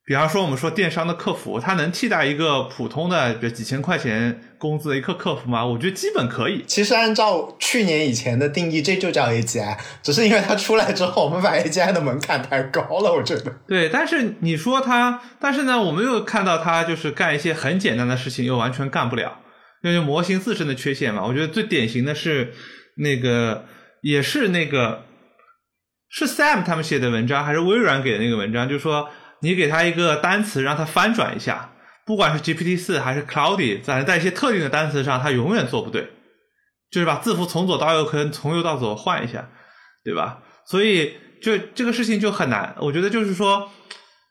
[0.04, 5.64] 比方说，我们说电商的客服，他能替代一个普通的，比如几千块钱工资的一个客服吗？
[5.64, 6.64] 我觉得基本可以。
[6.66, 13.12] 其实按照去年以前的定义，这就叫 AGI，只是因为它出来之后，我们把 AGI 的门槛抬高了。
[13.12, 13.52] 我觉得。
[13.66, 19.38] 对，但是你说它，但是呢，我们又看到它就是干一些很简单的事情，又完全干不了，
[19.82, 21.24] 因为模型自身的缺陷嘛。
[21.24, 22.52] 我觉得最典型的是
[22.96, 23.64] 那个，
[24.02, 25.04] 也是那个，
[26.08, 29.08] 是 Sam 他们写的文章，还是微软给的那个文章，就是说。
[29.40, 31.70] 你给他一个单词，让他翻转一下，
[32.08, 36.08] 不管是 GPT 四还是 Cloudy，在在一些特定的单词上，它永远做不对，
[36.90, 39.50] 就是把字符从左到右可能从右到左换一下，
[40.02, 40.38] 对吧？
[40.64, 42.74] 所以就这个事情就很难。
[42.80, 43.70] 我觉得就是说，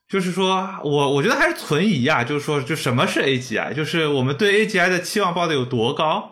[0.09, 6.31] 就是说我我觉得还是存疑啊，就是说，就什么是 AGI，就是我们对 AGI 的期望抱的有多高，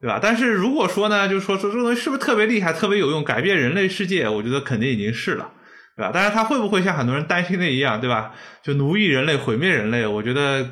[0.00, 0.20] 对吧？
[0.22, 5.50] 但是如果说呢，就是说说这个东西是不是特别厉害、特别有用、改变人类世界，我觉得肯定已经是了。
[5.96, 6.10] 对吧？
[6.12, 8.32] 但是他会不会像很多人担心的一样，对吧？
[8.62, 10.06] 就奴役人类、毁灭人类？
[10.06, 10.70] 我觉得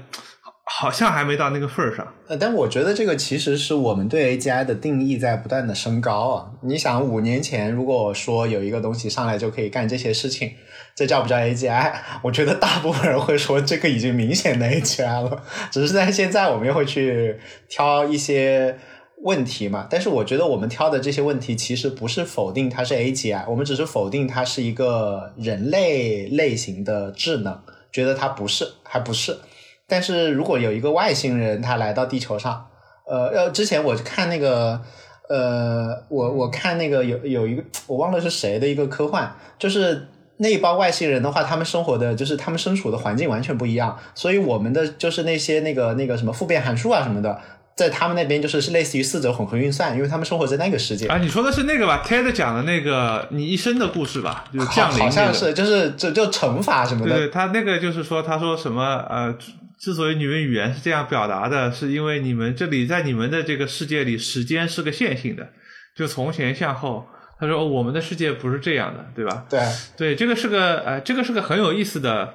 [0.65, 2.07] 好像还没到那个份儿上。
[2.29, 6.51] 呃，但我觉得这个其实是我们对 AGI 的定义在不断的升高啊。
[6.63, 10.51] 你想，五年前如果说有一个东西上来就可以干这些事情，
[10.97, 11.93] 这叫不叫 AGI？
[12.23, 15.43] 我觉得大部分人会说这个已经明显的 AGI 了。
[15.71, 18.77] 只是在现在，我们又会去挑一些。
[19.23, 27.57] 问题嘛，但是我觉得我们挑的这些问题其实不是否定它是 AGI，我们只是否定它是一个人类类型的智能，
[27.93, 29.39] 觉得它不是，还不是。
[29.87, 32.67] 但是如果有一个外星人他来到地球上，
[33.07, 34.81] 呃呃，之前我看那个，
[35.29, 40.09] 呃，我我看那个有有一个我忘了是谁的一个科幻，就是
[40.39, 47.41] 那一帮外星人的话，他们生活的就是他们身处的环境完全不一样，所以我们的就是那些那个那个什么复变函数啊什么的。
[47.75, 51.17] 在他们那边就是是类似于四则混合运算，因为他们生活在那个世界啊。
[51.17, 54.45] 你说的是那个吧？Ted 讲的那个你一生的故事吧？
[54.53, 57.17] 就是降临，好像是，就是就就乘法什么的。
[57.17, 59.35] 对他那个就是说，他说什么呃，
[59.81, 65.49] 之所以你们语言是这样表达的，是因为你们这里在你们的这个世界里，时间是个线性的，
[65.97, 67.07] 就从前向后。
[67.41, 69.47] 他说我们的世界不是这样的，对吧？
[69.49, 69.61] 对
[69.97, 72.35] 对，这个是个呃，这个是个很有意思的、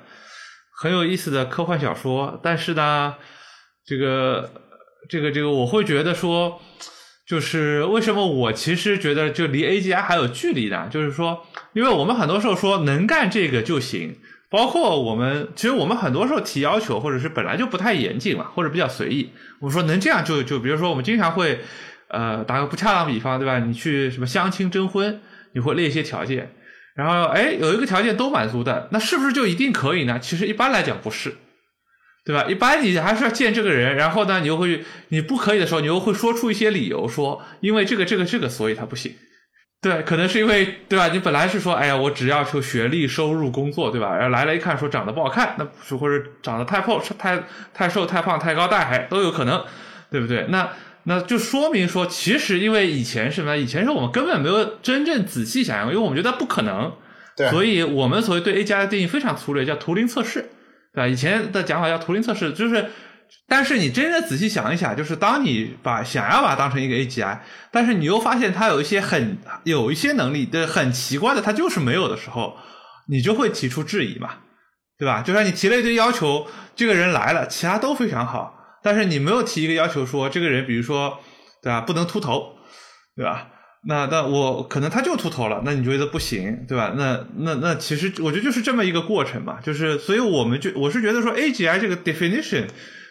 [0.82, 3.14] 很有意思的科幻小说，但是呢，
[3.86, 4.50] 这个。
[5.10, 6.60] 这个这个，我会觉得说，
[7.28, 10.88] 就是为什么我其实觉得就离 AGI 还有距离呢？
[10.90, 14.16] 就是说，因为我们很多时候说能干这个就行，
[14.50, 19.30] 包括我们其实我们很多时候提要求，或者是本来就不太严谨嘛，或者比较随意。
[19.60, 21.60] 我说能这样就就，比如说我们经常会
[22.10, 23.60] 呃打个不恰当比方，对吧？
[23.60, 25.22] 你去什么相亲征婚，
[25.54, 26.54] 你会列一些条件，
[26.96, 30.20] 然后哎有一个条件都满足的，那是不是就一定可以呢？
[30.20, 31.36] 其实一般来讲不是。
[32.28, 32.44] 对吧？
[32.50, 39.14] 一般你还是要见这个人，然后呢，你又会你不可以的时候，你又会说出一些理由，说因为这个这个这个，所以他不行。
[39.80, 41.08] 对，可能是因为对吧？
[41.08, 44.14] 你本来是说，哎呀，我只要求学历、收入、工作，对吧？
[44.14, 47.42] 然后来了一看，说长得不好看，那或者长得太胖、太
[47.74, 49.64] 太瘦、太胖、太高、太矮都有可能，
[50.12, 50.48] 对不对？
[50.50, 50.70] 那
[51.04, 53.56] 那就说明说，其实因为以前什么？
[53.56, 56.92] 以前是我们根本没有真正仔细想象，因为我们觉得不可能，
[57.38, 60.50] 对，所以我们所谓对 A 加的定义非常粗略，叫图灵测试，
[60.98, 61.08] 对吧？
[61.08, 62.90] 以前的讲法叫图灵测试，就是。
[63.46, 67.40] 但是你真的仔细想一想，就是当你把想要把它当成一个 AGI，
[67.74, 72.56] 但是你又发现它有一些很有一些能力的很奇怪的，它就是没有的时候，
[73.10, 74.30] 你就会提出质疑嘛，
[74.98, 75.22] 对吧？
[75.22, 81.20] 就像你提了一堆要求，这个人来了，其他都非常好，但是你没有提一个要求说这个人，比如说，
[81.62, 81.82] 对吧？
[81.82, 82.54] 不能秃头，
[83.14, 83.50] 对吧？
[83.86, 86.94] 那那我可能他就秃头了，那你觉得不行，对吧？
[86.98, 92.66] 那那那其实我觉得就是这么一个过程嘛，就是所以我们就我是觉得说 AGI 这个 definition。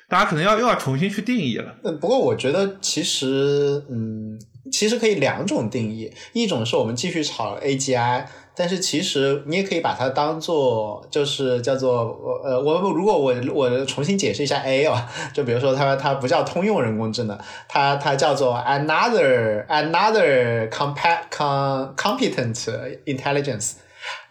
[0.08, 1.74] 大家可能要又要重新去定义了。
[1.82, 4.38] 嗯，不过我觉得其实，嗯，
[4.70, 8.24] 其实可以两种定义，一种是我们继续炒 AGI，
[8.56, 14.96] 但是其实你也可以把它当做就是叫做呃，我如果我我重新解释一下 A 哦，
[15.34, 17.38] 就比如说它它不叫通用人工智能，
[17.68, 22.56] 它它叫做 another another compa com competent
[23.04, 23.72] intelligence，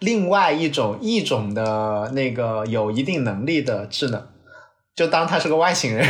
[0.00, 4.26] 另外一种一种的那个有一定能力的智能。
[4.96, 6.08] 就当他是个外星人，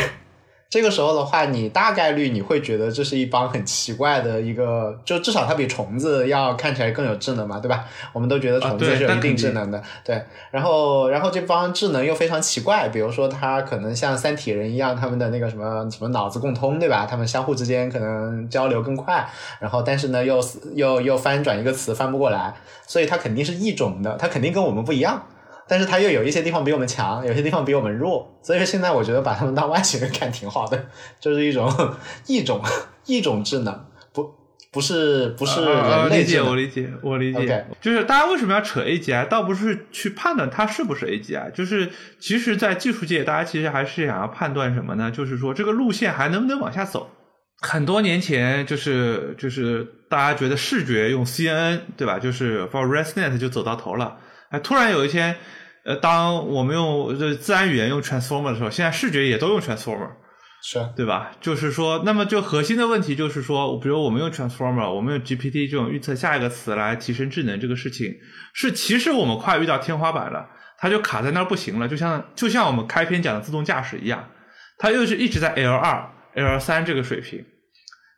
[0.69, 7.85] 这个时候的话，你大概率你会觉得这是一帮很奇怪的一个，就至少它比虫子要看起来更有智能嘛，对吧？
[8.11, 10.21] 我们都觉得虫子是有一定智能的，对。
[10.51, 17.07] 然后，然后这帮智能又非常奇怪，比如说它可能像三体人一样，他们的那个什么什么脑子共通，对吧？
[17.09, 19.25] 他们相互之间可能交流更快，
[19.61, 20.43] 然后但是呢又
[20.75, 22.53] 又又翻转一个词翻不过来，
[22.85, 25.23] 所以它肯定是异种的，它肯定跟我们不一样。
[25.67, 30.87] 但是它又有一些地方比我们强，有些地方比我们弱，所以说现在我觉得把他们当外星人看挺好的，
[31.19, 31.71] 就是一种
[32.27, 32.61] 一种
[33.05, 34.33] 一种智能，不
[34.71, 36.47] 不是不是人类智能。
[36.47, 37.65] 我理解，我理解，我理解。
[37.81, 45.09] 就是大家为什么要扯 AGI，倒不是去判断它是不是 AGI，就是其实，在技术界，大家其实还是想要判断什么呢？
[45.11, 47.09] 就是说这个路线还能不能往下走。
[47.59, 52.19] 很多年前，就是就是大家觉得视觉用 CNN 对吧？
[52.19, 54.17] 就是 For ResNet 就走到头了。
[54.49, 55.35] 哎，突然有一天。
[55.85, 60.09] 呃，当我们用这自然语言用 transformer 的时候，现在视觉也都用 transformer，
[60.61, 61.31] 是对吧？
[61.39, 68.13] 就是说，那么就核心的问题就是说，比如我们用 transformer，我们用 GPT 这种预测下一个词来提升智能，这个事情
[68.53, 70.45] 是其实我们快遇到天花板了，
[70.77, 74.27] 它就卡在那儿不行了，就像就像我们开篇讲的自动驾驶一样，
[74.77, 77.45] 它又是一直在 L 二、L 三这个水平，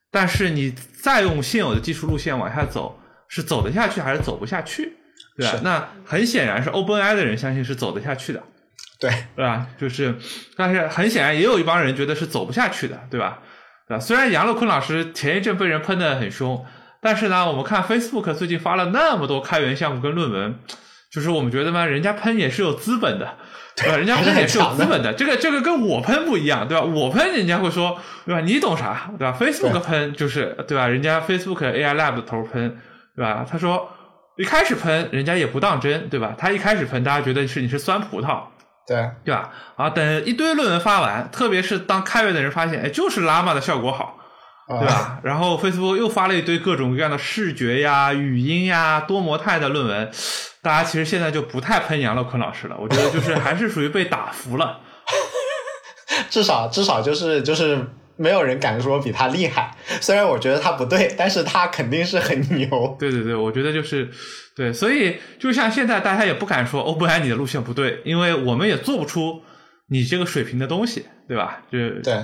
[0.09, 4.95] 但是你再用现有的技术路线往下走，是走得下去还是走不下去？
[5.39, 5.59] 对吧？
[5.63, 8.43] 那很显然是 OpenAI 的人相信是走得下去的，
[8.99, 9.65] 对对吧？
[9.79, 10.13] 就是，
[10.57, 13.39] 但是很显然也有一帮人觉得是走不下去的，对吧？
[13.87, 14.01] 对吧？
[14.01, 16.65] 虽然杨乐坤老师前一阵被人喷的很凶，
[17.01, 20.59] 但是呢，我们看 Facebook 最近发了那么多开源项目跟论文，
[21.09, 23.37] 就是我们觉得嘛，人家喷也是有资本的，
[23.77, 23.95] 对吧？
[23.95, 26.83] 人家喷也是有资本的，这个这个跟我喷不一样，对吧？
[26.83, 28.41] 我喷人家会说，对吧？
[28.41, 29.09] 你懂啥？
[29.17, 30.85] 对吧？Facebook 喷就是对吧？
[30.85, 32.77] 人家 Facebook AI Lab 的头喷，
[33.15, 33.45] 对吧？
[33.49, 33.89] 他说。
[34.39, 36.33] 一开始喷人家也不当真，对吧？
[36.37, 38.43] 他一开始喷，大家觉得是你是酸葡萄，
[38.87, 39.51] 对对吧？
[39.75, 44.17] 啊，等一堆论文发完，特别是当开源的人发现，哎，就是拉玛的效果好，
[44.69, 45.19] 对吧？
[45.23, 50.09] 然后 Facebook 又发了一堆各种各样的视觉呀、语音呀、多模态的论文，
[50.61, 52.77] 大家其实现在就不太喷杨乐坤老师了。
[52.79, 54.79] 我觉得就是还是属于被打服了，
[56.31, 57.85] 至少至少就是就是。
[58.19, 62.95] 没有人敢说比他厉害， 虽然我觉得他不对，但是他肯定是很牛。
[62.99, 64.09] 对对对，我觉得就是，
[64.55, 69.41] 对，所以就像现在大家也不敢说欧布莱你的路线不对，因为我们也做不出
[69.87, 71.61] 你这个水平的东西，对吧？
[71.71, 72.21] 就对。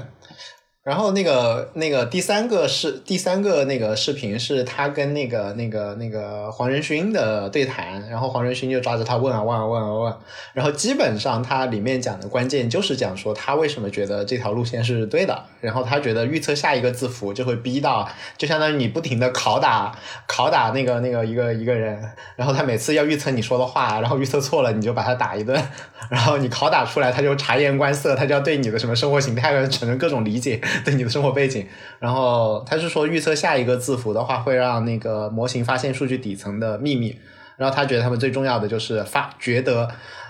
[0.86, 10.16] 然后那个那个第三个视第三个那个视频是他跟那个那个那个黄仁勋的对谈，然后黄仁勋就抓着他问啊问啊问啊问，
[10.54, 22.00] 然后基本上他里面讲的关键就是讲说他为什么觉得这条路线是对的，然后他觉得预测下一个字符就会逼到，就相当于你不停的拷打拷打那个那个一个一个人，
[22.36, 25.60] 然后他每次要预测你说的话，然后预测错了你就把他打一顿，
[26.12, 30.62] 然后你拷打出来他就察言观色，他就要对你的什么生活形态产生各种理解。
[30.84, 31.66] 对你的生活背景，
[32.00, 37.18] 然后他是说预测下一个字符的话，会让那个模型发现数据底层的秘密。
[37.58, 39.90] 然后他觉得他们最重要的就是发觉得，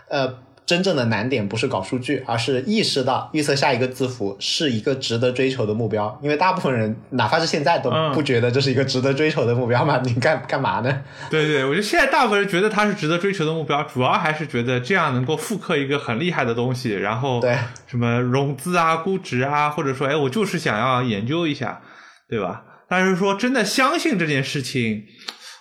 [0.10, 0.45] 呃。
[0.66, 6.20] 真正的难点不是搞数据，而是意识到预测下一个字符是一个值得追求的目标。
[6.24, 10.02] 因为大部分人，哪怕是现在都不觉得这是一个值得追求的目标嘛？
[10.04, 11.04] 你干干嘛呢？
[11.30, 21.82] 对对，我觉得现在大部分人觉得它是值得追求的目标，主要还是觉得这样能够复刻一个很厉害的东西，然后对什么融资啊、估值啊，或者说，哎，我就是想要研究一下，
[22.28, 22.64] 对吧？
[22.90, 25.04] 但是说真的相信这件事情。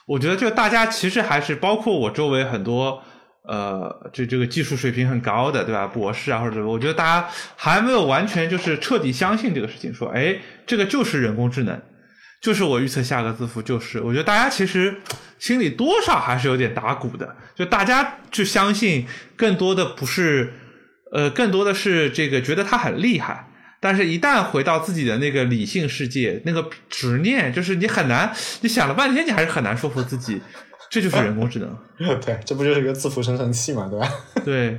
[0.06, 3.02] 我觉得就大家其实还是包括我周围很多
[3.46, 5.86] 呃，这这个技术水平很高的，对吧？
[5.86, 11.78] 博士啊或者我觉得大家还没有完全就是彻底相信这个事情，说哎，这个就是人工智能，
[12.40, 14.00] 就是我预测下个字符就是。
[14.00, 14.96] 我觉得大家其实
[15.38, 20.54] 心里多少还是有点打鼓的，就大家去相信更多的不是
[21.12, 23.48] 呃，更多的是这个觉得它很厉害。
[23.78, 30.40] 但是，一旦回到自己的那个理性世界，那个执念，就是你很难，你想了半天，你还是很难说服自己，
[30.90, 31.76] 这就是人工智能。
[32.20, 34.08] 对，这不就是一个字符生成器嘛，对吧？
[34.44, 34.78] 对，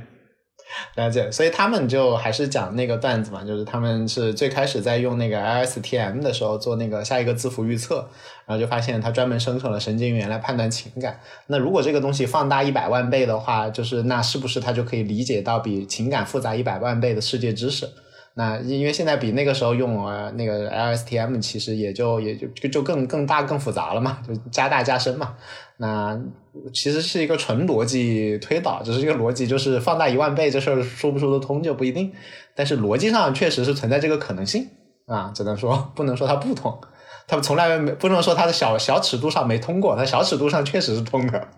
[0.96, 1.30] 了解。
[1.30, 8.08] 所以他们就还是讲那个段子嘛，就是他们是最开始在用那个 LSTM 的时候做那个下一个字符预测，
[8.46, 11.20] 然后就发现它专门生成了神经元来判断情感。
[11.48, 17.88] 那如果这个东西放大一百万倍的话，就是那是不是它就可以理解到比情感复杂一百万倍的世界知识？
[18.38, 25.34] 那因为现在比那个时候用呃那个 LSTM 其实也就也就就更更大更复杂了嘛，就加大加深嘛。
[25.78, 26.18] 那
[26.72, 32.12] 其实是一个纯逻辑推导，只是一个逻辑，就是放大一万倍这事儿说不说得通就不一定。
[32.54, 34.68] 但是逻辑上确实是存在这个可能性
[35.06, 36.78] 啊，只能说不能说它不通，
[37.26, 41.48] 它从来没不能说它的小小尺度上没通过，它小尺度上确实是通的。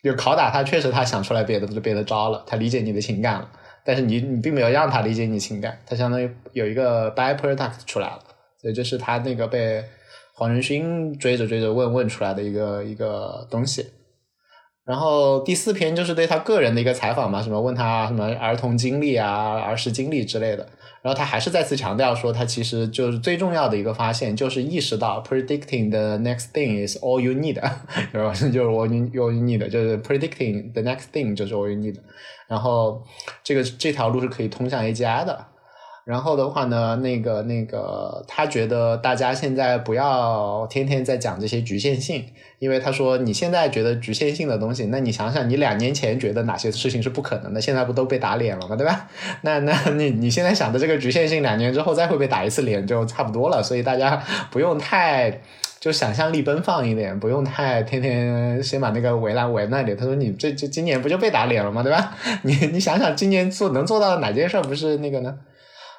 [0.00, 3.50] 就拷打他，确实他想出来别的别的招了，他理解你的情感了。
[3.84, 8.20] 但是你你并没有让他理解你情感，他相当于有一个 byproduct 出来了，
[8.62, 9.84] 所以这是他那个被
[10.38, 13.84] 黄仁勋追着追着问问出来的一个一个东西。
[14.84, 20.66] 然后第四篇就是对他个人的一个采访嘛，什么问他什么儿童经历啊、儿时经历之类的。
[21.02, 27.60] 然后他还是再次强调说，他其实就是最重要的一个发现，就是意识到 predicting the next thing is all you need，
[28.12, 28.32] 然后？
[28.48, 31.96] 就是 all you need，就是 predicting the next thing 就是 all you need。
[32.46, 33.02] 然后
[33.42, 35.46] 这个这条路是可以通向 AGI 的。
[36.08, 42.24] 然后的话呢，那个那个，他觉得大家现在不要天天在讲这些局限性，
[42.58, 48.74] 因为他说你现在觉得局限性的东西，那你想想，你两年前觉得哪些事情是不可能的，现在不都被打脸了吗？
[48.74, 49.06] 对吧？
[49.42, 53.62] 那那你你现在想的这个局限性，两年之后再会被打一次脸就差不多了。
[53.62, 54.18] 所以大家
[54.50, 55.42] 不用太
[55.78, 59.94] 就想象力奔放一点，不用太天天先把那个围栏围那里。
[59.94, 61.82] 他说你这这今年不就被打脸了吗？
[61.82, 62.16] 对吧？
[62.44, 65.36] 你你想想今年做能做到哪件事不是那个呢？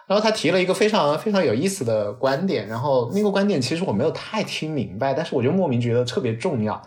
[0.09, 6.81] 然后他提了一个非常非常有意思的观点，然后那个观点其实我没有太听明白，但是我就莫名觉得特别重要。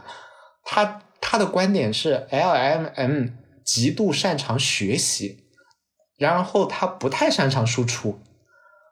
[0.65, 3.27] 他他的观点是 L M M
[3.65, 5.45] 极度擅长学习，
[6.19, 8.19] 然后他不太擅长输出。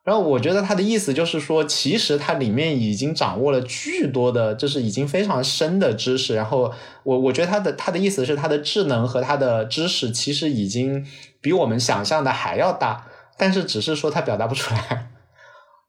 [0.05, 6.37] 然后我觉得他的意思就是说，其实它里面已经掌握了巨多的，就是已经非常深的知识。
[6.37, 6.72] 然后
[7.03, 11.05] 我我觉得他的他的意思是，他的智能和他的知识其实已经
[11.41, 13.09] 比我们想象的还要大。
[13.41, 15.12] 但是只是说他表达不出来，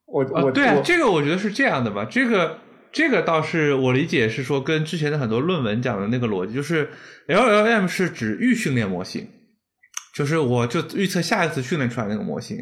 [0.05, 2.05] 我我对啊，这个我觉得是这样的吧。
[2.09, 2.59] 这个
[2.93, 6.89] 这个倒是我理解是说，跟之前的很多论文讲的那个逻辑，就是
[7.27, 9.27] L L M 是指预训练模型，
[10.15, 12.57] 就是我就预测下一次训练出来那个模型。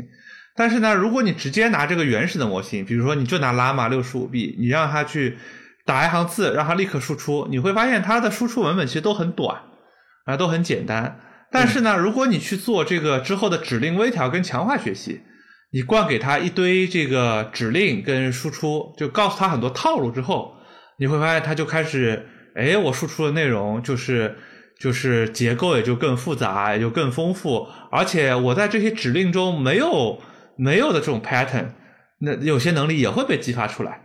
[0.56, 5.38] 但是呢，如果你直接拿这个原始的模型，比如说你就拿拉玛六十五 B，你让它去
[5.86, 9.62] 打一行字，让它立刻输出，你会发现它的输出文本其实都很短
[10.26, 11.20] 啊，都很简单。
[11.52, 15.22] 但是呢，如果你去做这个之后的指令微调跟强化学习，
[15.72, 20.54] 你灌给他一堆这个指令跟输出，就告诉他很多套路之后，
[20.98, 24.38] 你会发现他就开始，哎，我输出的内容就是
[24.80, 30.22] 就是结构也就更复杂，也就更丰富，而且我在这些指令中没有
[30.56, 31.70] 没有的这种 pattern，
[32.20, 34.02] 那有些能力也会被激发出来。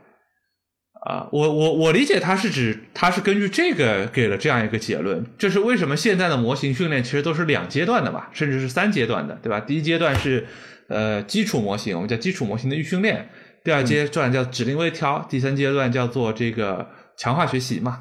[1.04, 9.60] 啊，我我我理解他是指他是根据这个给了这样一个结论，这是为什么现在的模型训练其实都是两阶段的嘛，甚至是三阶段的，对吧？
[9.60, 10.46] 第一阶段是
[10.88, 13.18] 呃基础模型，我们叫基础模型的预训练；
[13.62, 16.88] 第二阶段叫指令微调；第三阶段叫做这个
[17.18, 18.00] 强化学习嘛，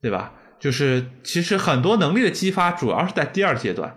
[0.00, 0.32] 对吧？
[0.60, 3.96] 就是其实很多能力的激发主要是在第二阶段，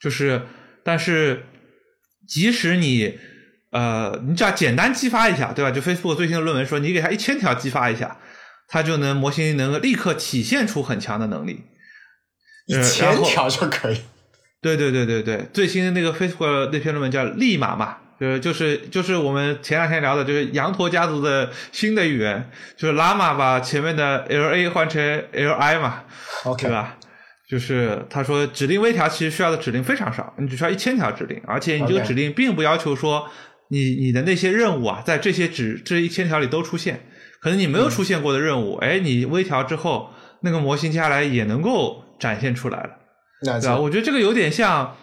[0.00, 0.42] 就是
[0.84, 1.46] 但是
[2.28, 3.18] 即使你。
[3.72, 5.70] 呃，你只要简单激发一下，对吧？
[5.70, 8.18] 就 Facebook 最新的论文说，你给他一千条激发一下，
[8.68, 11.64] 它就能模型能够立刻体现出很强的能力。
[12.66, 14.02] 一千条就可以。
[14.60, 25.02] 对对对对对，最新的那个 Facebook 那篇论文叫“立马”嘛，就是就是就是我们前两天聊的，就是羊驼家族的新的语言，就是 Llama 把前面的 LA 换成
[25.32, 26.02] LI 嘛
[26.44, 26.98] ，OK 对吧？
[27.48, 33.26] 就是他说指令微调其实需要的指令非常少，你只需要一千条指令，而且你这个指令并不要求说。
[33.72, 37.06] 你你的那些任务啊，在这些指这一千条里都出现，
[37.40, 40.10] 可能你没有出现过的任务，哎，你微调之后，
[40.42, 42.90] 那个模型接下来也能够展现出来了，
[43.60, 43.78] 对吧？
[43.78, 44.94] 我觉得这个有点像，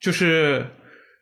[0.00, 0.64] 就是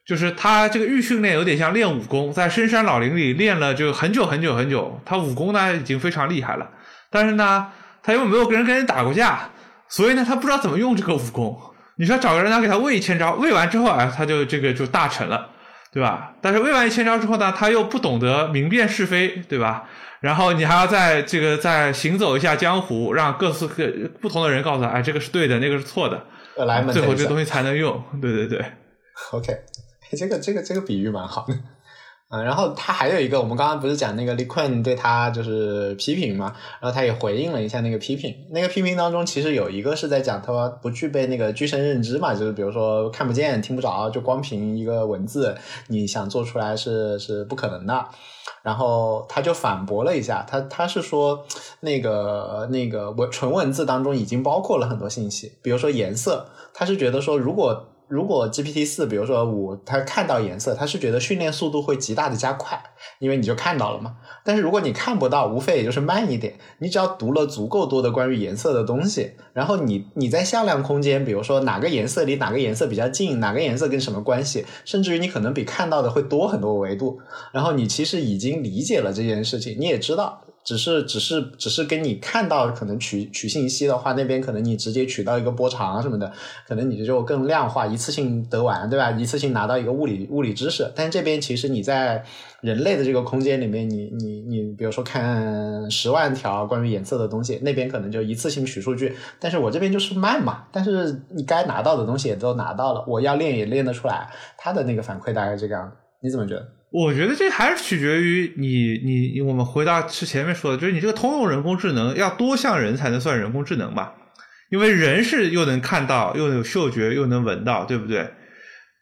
[0.07, 6.71] 就是他这个预训练有点像练武功，在深山老林里练了就很久很久很久，他武功呢已经非常厉害了，
[7.11, 7.69] 但是呢，
[8.03, 9.49] 他又没有跟人跟人打过架，
[9.89, 11.59] 所以呢，他不知道怎么用这个武功。
[11.99, 15.49] 你说找个人来给他喂一千招，喂完之后啊，他就这个就大成了，
[15.93, 16.35] 对吧？
[16.41, 19.89] 但是喂完一千招之后呢，他又不懂得明辨是非，对吧？
[20.21, 23.87] 然后你还要在这个再行走一下江湖，让各自各
[24.21, 26.27] 不同的人告诉他，哎，这个是对的，那个是错的，
[26.93, 28.03] 最后这东西才能用。
[28.21, 28.65] 对对对，
[29.33, 29.55] OK，
[30.17, 31.55] 这个这个这个比喻蛮好的。
[32.29, 38.35] 嗯，然后他还有一个，我们刚刚不是讲那个李坤对他就是批评嘛，然后他也回应了一下那个批评。
[38.51, 45.57] 那个批评当中，其实有一个是在讲他不具备那个具身认知嘛，就是比如说看不见、听不着，就光凭一个文字，
[45.87, 48.05] 你想做出来是是不可能的。
[48.65, 51.47] 然后他就反驳了一下，他他是说
[51.79, 57.87] 那个那个文纯文字当中已经包括了很多信息，比如说颜色，他是觉得说如果。
[58.09, 62.81] 如果 GPT 四，比如说五，它看到颜色，它是觉得训练速度会极大的加快，
[63.19, 64.17] 因为你就看到了嘛。
[64.45, 66.55] 但是如果你看不到，无非也就是慢一点。
[66.79, 77.19] 你只要读了足够多的关于颜色的东西，然后你你在向量空间，比如说哪个颜色离哪个颜色比较近，哪个颜色跟什么关系，甚至于你可能比看到的会多很多维度。
[77.53, 80.43] 然后你其实已经理解了这件事情，你也知道。
[80.67, 86.33] 只是只是只是跟你看到可能取取信息的话，那边可能你直接取到一个波长什么的，
[86.67, 89.13] 可能你就更量化，一次性得完，对吧？
[89.13, 90.93] 一次性拿到一个物理物理知识。
[90.97, 92.25] 但这边其实你在
[92.63, 99.15] 人类的这个空间里面，你你你，比如说看十万条关于颜色的东西，那边可能就一次性取数据。
[99.39, 104.29] 但是我这边就是慢嘛，但是你该拿到的东西也都拿到了，我要练也练得出来。
[104.59, 106.67] 他的那个反馈大概这个样子，你怎么觉得？
[106.97, 114.15] 我觉得这还是取决于你，你我们回到是前面说的，就是你这个通用人工智能要多像人才能算人工智能吧？
[114.71, 118.27] 因为人是又能看到，又有嗅觉，又能闻到，对不对？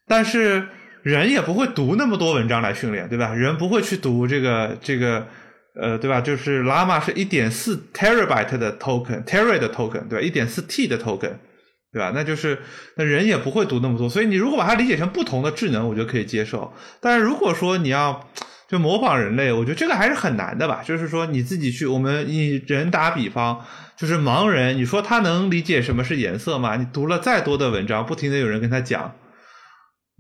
[0.08, 0.66] 但是
[1.04, 3.32] 人也不会读那么多文章来训练，对吧？
[3.32, 5.24] 人不会去读这个这个
[5.80, 6.20] 呃，对吧？
[6.20, 10.20] 就是 Llama 是一点四 terabyte 的 token，tera 的 token，对吧？
[10.20, 11.34] 一点四 T 的 token。
[11.94, 12.10] 对吧？
[12.12, 12.58] 那就是
[12.96, 16.72] 那人也不会读那么多，所以你如果把它理解成不同的智能，我觉得可以接受。
[17.00, 18.28] 但是如果说你要
[18.68, 20.82] 就模仿人类，我觉得这个还是很难的吧。
[20.84, 23.64] 就是说你自己去，我们以人打比方，
[23.96, 26.74] 就是盲人，你说他能理解什么是颜色吗？
[26.74, 29.14] 你读了再多的文章，不停的有人跟他讲，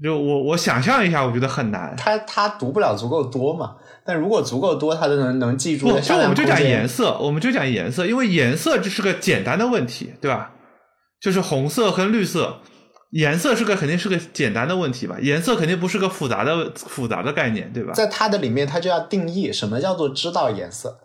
[0.00, 1.92] 就我我想象一下，我觉得很难。
[1.96, 3.74] 他他读不了足够多嘛？
[4.06, 5.86] 但如果足够多，他都能能记住。
[6.00, 10.52] 就我们就讲颜色，我们就讲颜色，因为颜色这是个简单的问题，对吧？
[11.24, 12.58] 就是红色和绿色，
[13.12, 15.16] 颜色是个肯定是个简单的问题吧？
[15.22, 17.94] 颜色肯定不是个复杂的复杂的概念，对吧？
[17.94, 20.98] 在它的里面，它就要定义什么叫做知道颜色。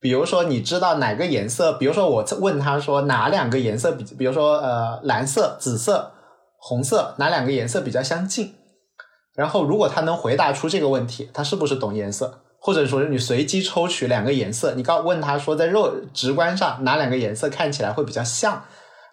[0.00, 1.72] 比如说，你知道哪个颜色？
[1.72, 4.04] 比如说，我问他说哪两个颜色比？
[4.16, 6.12] 比如说，呃，蓝色、紫色、
[6.60, 8.54] 红色，哪两个颜色比较相近？
[9.34, 12.42] 然后，如果他能回答出这个问题，他是不是懂颜色？
[12.60, 18.62] 或者说，你随机抽取两个颜色，你告问他说，在肉直观上哪两个颜色看起来会比较像？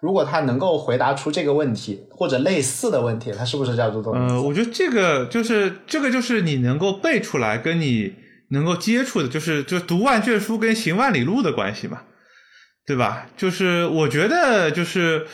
[0.04, 4.12] 如果他能够回答出这个问题或者类似的问题，他是不是叫做懂？
[4.12, 8.14] 呃，我觉得这个就是这个就是你能够背出来，跟你
[8.50, 12.02] 能够接触的，就是就读万卷书跟行万里路的关系嘛，
[12.86, 13.28] 对吧？
[13.34, 15.26] 就是我觉得就是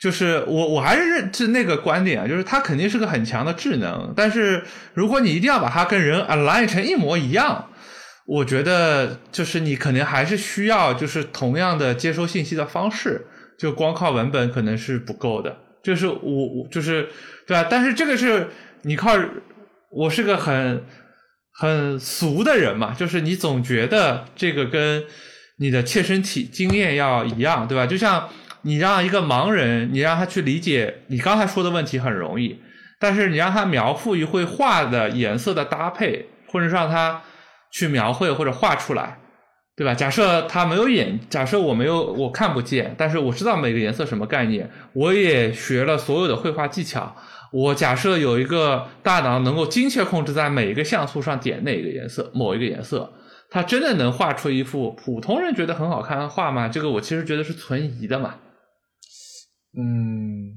[0.00, 4.62] 就是我我还是认是那个观点啊，就是它肯定是个很强的智能，但是
[4.94, 7.70] 如果你一定要把它跟人 align 成一模一样，
[8.24, 13.26] 我觉得就是你可能还是需要就是同样的接收信息的方式。
[13.58, 17.08] 就光靠文本可能是不够的，就是我我就是
[17.46, 17.66] 对吧？
[17.70, 18.48] 但是这个是
[18.82, 19.12] 你靠
[19.90, 20.84] 我是个很
[21.52, 25.04] 很俗的人嘛，就是你总觉得这个跟
[25.58, 27.86] 你的切身体经验要一样，对吧？
[27.86, 28.28] 就像
[28.62, 32.60] 你让一个盲人，你让他去理解你刚才说的问题很容易，
[33.00, 37.22] 但是你让他描述一绘画的颜色的搭配，或者让他
[37.70, 39.18] 去描绘或者画出来。
[39.76, 39.94] 对吧？
[39.94, 47.14] 假设他没有眼，假设我没有，我看不见，但是我知道每个颜色什么概念，我也学了所有的绘画技巧。
[47.52, 53.12] 我假设有一个大脑能够精确控制在每一个像素上点哪个颜色，某一个颜色，
[53.50, 56.68] 它真的能画出一幅普通人觉得很好看的画吗？
[56.68, 58.36] 这个我其实觉得是存疑的嘛。
[59.78, 60.54] 嗯，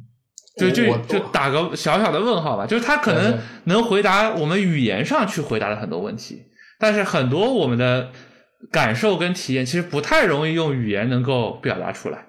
[0.58, 2.66] 就就就打个小小的问号吧。
[2.66, 6.42] 就是他可能能回答我们语言上去回答的很多问题，
[6.80, 8.12] 但是很多我们的。
[8.72, 12.26] 感受跟体验其实不太容易用语言能够表达出来，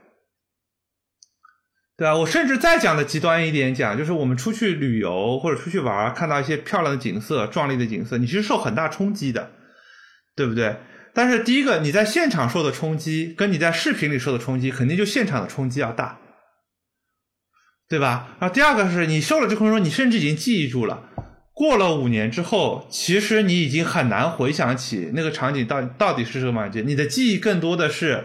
[1.96, 9.50] 对啊，我甚至再讲的极端一点讲，就是我们出去旅游或者出去玩，看到一些漂亮的景色、壮丽的景色，你其实受很大冲击的，
[10.36, 10.76] 对不对？
[11.12, 16.20] 但是第一个，你在现场受的冲击，跟你在视频里受的冲击，肯定就现场的冲击要大，
[17.88, 18.36] 对吧？
[18.38, 21.09] 然后第二个是你受了这冲击，你甚至已经记忆住了。
[21.60, 26.80] 过了五年之后，其实你已经很难回想起那个场景到到底是什么感觉。
[26.80, 28.24] 你的记忆更多的是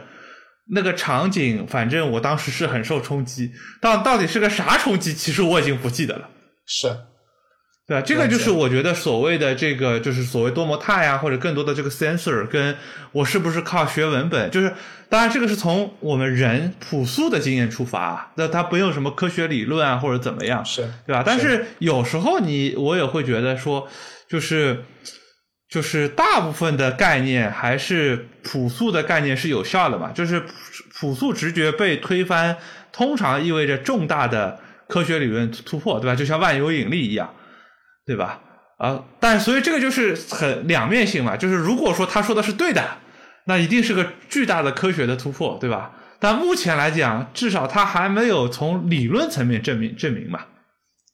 [0.73, 6.29] 那个场景，反正我当时是很受冲击，到到底是个啥冲击，其实我已经不记得了。
[6.65, 6.87] 是，
[7.87, 8.01] 对吧？
[8.01, 12.75] 这个就是我觉得所谓的这个，就是所谓多模态啊，或者更多的这个 sensor，跟
[13.11, 14.73] 我是不是靠学文本，就是
[15.07, 21.21] 当然这个是从我们人朴素的经验出发，那它不用什么科学理论啊或者怎么样，是对吧？
[21.23, 23.87] 但是有时候你我也会觉得说，
[24.27, 24.83] 就是
[25.69, 30.47] 就是大部分的概念还是朴素的概念是有效的嘛，就是朴
[30.99, 32.57] 朴素直觉被推翻，
[32.91, 34.59] 通常意味着重大的。
[34.87, 36.15] 科学理论突破，对吧？
[36.15, 37.33] 就像万有引力一样，
[38.05, 38.41] 对吧？
[38.77, 41.37] 啊，但所以这个就是很两面性嘛。
[41.37, 42.97] 就是如果说他说的是对的，
[43.45, 45.93] 那一定是个巨大的科学的突破，对吧？
[46.19, 50.45] 但目前来讲，至少他还没有从理论层面证明证明嘛。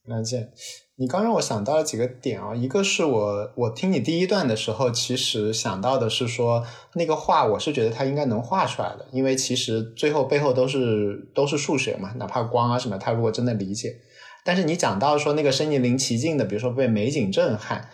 [0.06, 0.50] 了解。
[0.98, 6.64] 你刚让我想到了几个点啊，一个是我我听你第一段的时候，其实想到的是说
[6.94, 13.96] 那个画，我是觉得它应该能画出来的，因为其实最后背后都是都是数学嘛，哪怕光啊什么，他如果真的理解。
[14.44, 17.90] 但是你讲到说那个身临其境的，比如说被美景震撼，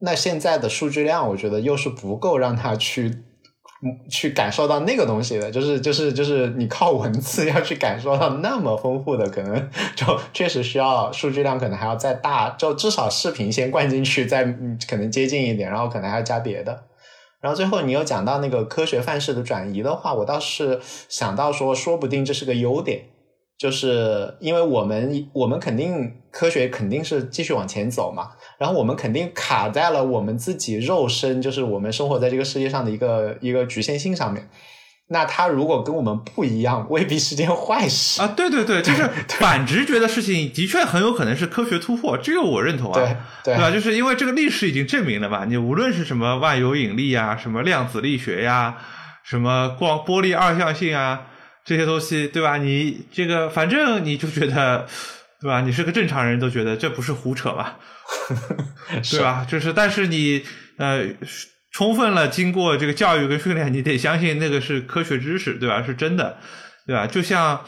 [0.00, 3.24] 那现在的数据量，我觉得又是不够让他去。
[4.10, 14.42] 去感受到那个东西的，就是就是就是你靠文字要去感受到那么丰富的，可能 就确实需要数据量，可能还要再大，就至少视频先灌进去，再
[14.88, 16.86] 可能接近一点，然后可能还要加别的。
[17.40, 23.02] 然后最后你又讲到那个科学范式的转移的话，我倒是想到说，说不定这是个优点。
[23.58, 34.48] 就是因为我们我们肯定科学肯定是继续往前走嘛，然后我们肯定卡在了我们自己肉身，就是我们生活在这个世界上的一个一个局限性上面。
[35.10, 38.28] 那他如果跟我们不一样，未必是件坏事啊！
[38.36, 39.08] 对对对，就是
[39.40, 43.70] 反直觉的事情，的确很有可能是科学突破，这个我认同啊，对吧？
[43.72, 48.76] 就是因为这个历史已经证明了嘛，你无论是什么万有引力呀，什么量子力学呀，
[49.24, 51.22] 什么光波粒二象性啊。
[51.68, 52.56] 这些东西对吧？
[52.56, 54.86] 你这个反正你就觉得，
[55.38, 55.60] 对吧？
[55.60, 57.76] 你是个正常人都觉得这不是胡扯吧？
[59.10, 59.46] 对吧？
[59.46, 60.42] 就是但是你
[60.78, 61.04] 呃，
[61.70, 65.82] 充分了经过这个教育跟训练，你得相信那个是科学知识，对吧？
[65.82, 66.38] 是真的，
[66.86, 67.06] 对吧？
[67.06, 67.62] 就像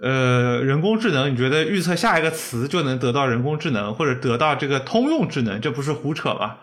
[0.00, 6.60] 呃，人工智能，你觉得预测下一个词就能得到人工智能或者得到这个通用智能，这不是胡扯吧？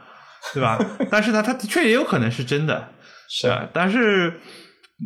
[0.54, 0.80] 对吧？
[1.12, 2.88] 但是呢，它的确也有可能是真的，
[3.30, 4.40] 是吧但是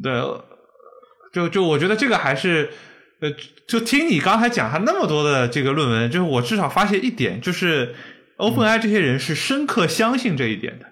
[0.04, 0.46] 的。
[1.36, 2.70] 就就我觉得这个还是，
[3.20, 3.30] 呃，
[3.68, 7.94] 就听你刚才讲他那么多的这个论文，就是我至少发现一点，就是
[8.38, 10.86] OpenAI 这些人是深刻相信这一点的。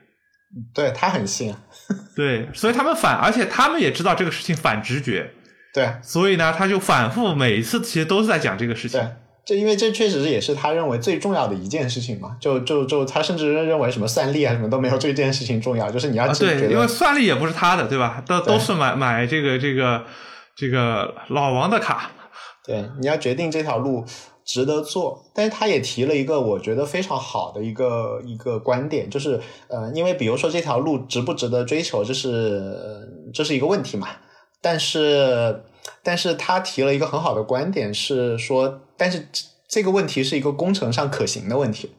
[0.74, 1.56] 对他很信，
[2.14, 5.32] 对，所以他们反，而且他们也知道这个事情反直觉。
[5.74, 9.00] 对，所以呢，他就反复每一次其实都是在讲这个事情。
[9.00, 9.08] 对，
[9.46, 12.36] 这因为这确实也是他认为最重要的一件事情嘛。
[12.42, 18.22] 就就就他甚至认为什么算力啊什么都没有这件事情重要，就是你要对，因为算力也不是他的，对吧？
[18.28, 20.04] 都都是买买这个这个。
[20.56, 22.12] 这个老王的卡，
[22.66, 24.06] 对，你要决定这条路
[24.46, 32.78] 值得做，但是他也提了一个我觉得非常好的一个一个观点，就是呃，因为比如说这条路值不值得追求，这是
[33.34, 34.08] 这是一个问题嘛。
[34.62, 35.64] 但是，
[36.02, 39.28] 但是他提了一个很好的观点，是说，但是
[39.68, 41.92] 这个问题是一个工程上可行的问题。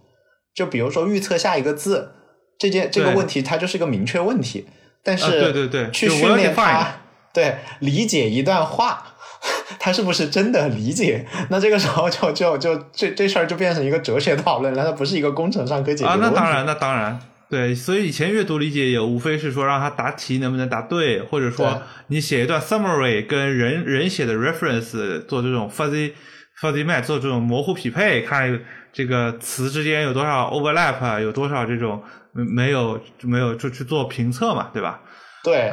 [0.54, 2.12] 就比如说预测下一个字
[2.58, 4.66] 这件这个问题，它就是一个明确问题。
[5.02, 7.00] 但是，对对对，去训练它。
[7.34, 9.04] 对，理解一段话，
[9.80, 11.26] 他是不是真的理解？
[11.50, 16.26] 那这个时候就 就就这这事儿就变成一个哲学讨论了，它不是一个工程上可以解决的问题。
[16.26, 17.18] 啊，那当然，那当然，
[17.50, 17.74] 对。
[17.74, 26.12] 所以以前阅读理解也无非是说让他答题能不能答对，或者说你写一段 summary 跟人人写的 reference 做这种 fuzzy
[26.60, 28.60] fuzzy match 做这种模糊匹配，看
[28.92, 32.00] 这个词之间有多少 overlap，有多少这种
[32.32, 35.00] 没有没有就去做评测嘛，对吧？
[35.42, 35.72] 对。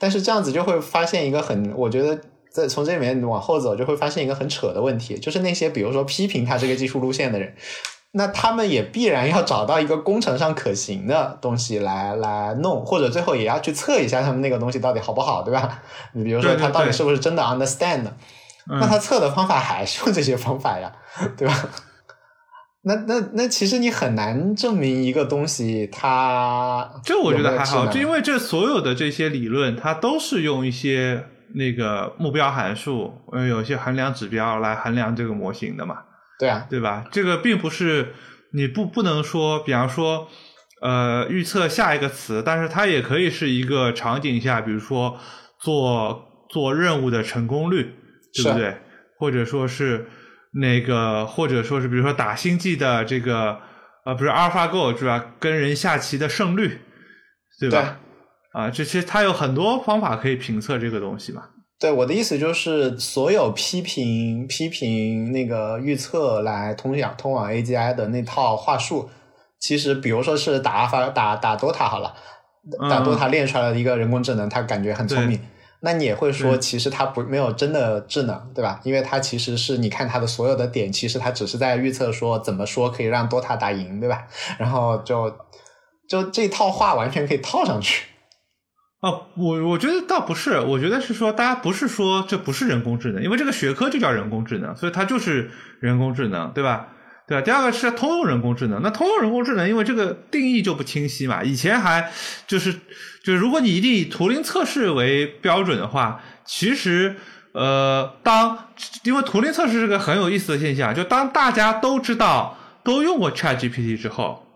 [0.00, 2.18] 但是这样子就会发现一个很，我觉得
[2.50, 7.54] 在从这里面往后走，就会发现一个很扯的问题，就是那些比如说批评他这个技术路线的人，
[8.12, 15.82] 那他们也必然要找到一个工程上可行的东西来来弄，或者最后也要去测一下他们那个东西到底好不好，对吧？
[16.14, 18.04] 你比如说他到底是不是真的 understand，
[18.66, 20.90] 那他测的方法还是用这些方法呀，
[21.36, 21.68] 对吧？
[22.82, 35.98] 那那那其实你很难证明一个东西，它这我觉得还好，就因为这所有的这些理论，它都是用一些那个目标函数，呃，有些衡量指标来衡量这个模型的嘛。
[36.38, 37.04] 对啊，对吧？
[37.12, 38.14] 这个并不是
[38.54, 40.28] 你不不能说，比方说，
[40.80, 45.18] 呃，预测下一个词，但是它也可以是一个场景下，比如说
[45.58, 47.94] 做做任务的成功率，
[48.32, 48.78] 对不对？
[49.18, 50.08] 或者说是。
[50.52, 53.58] 那个，或者说是，比如说打星际的这个，
[54.04, 55.32] 呃，不是阿尔法狗是吧？
[55.38, 56.80] 跟人下棋的胜率，
[57.60, 57.98] 对吧？
[58.52, 61.42] 啊，这其实它有很多方法可以评测这个东西嘛。
[61.78, 69.08] 对我的意思就是，所有批评批评那个预测来通向通往 AGI 的那套话术，
[69.58, 72.14] 其实比如说是打阿法打打 DOTA 好了，
[72.90, 75.40] 打嗯 DOTA 练出来的一个人工智能，它感觉很聪明。
[75.82, 78.80] 那你也会说，其实它不没有真的智能，对吧？
[78.84, 84.26] 因为它其实是你看它的所有的点，其实它只是在预测说怎么说可以让 DOTA 打赢，对吧？
[84.58, 85.34] 然后就
[86.08, 88.04] 就这套话完全可以套上去。
[89.00, 95.50] 哦，我我觉得倒不是，我觉得是说大家不是说这不是人工智能，因为这个学科就叫人工智能，所以它就是
[95.80, 96.88] 人工智能，对吧？
[97.30, 97.44] 对吧？
[97.44, 102.10] 第二个是通用人工智能，那通用人工智能因为这个定义就不清晰嘛，以前还
[102.48, 102.72] 就是
[103.22, 107.14] 就是如果你一定以图灵测试为标准的话，其实
[107.52, 108.70] 呃，当
[109.04, 114.48] 因为图灵测试是个很有意思的现象，就当大家都知道都用过 Chat GPT 之后。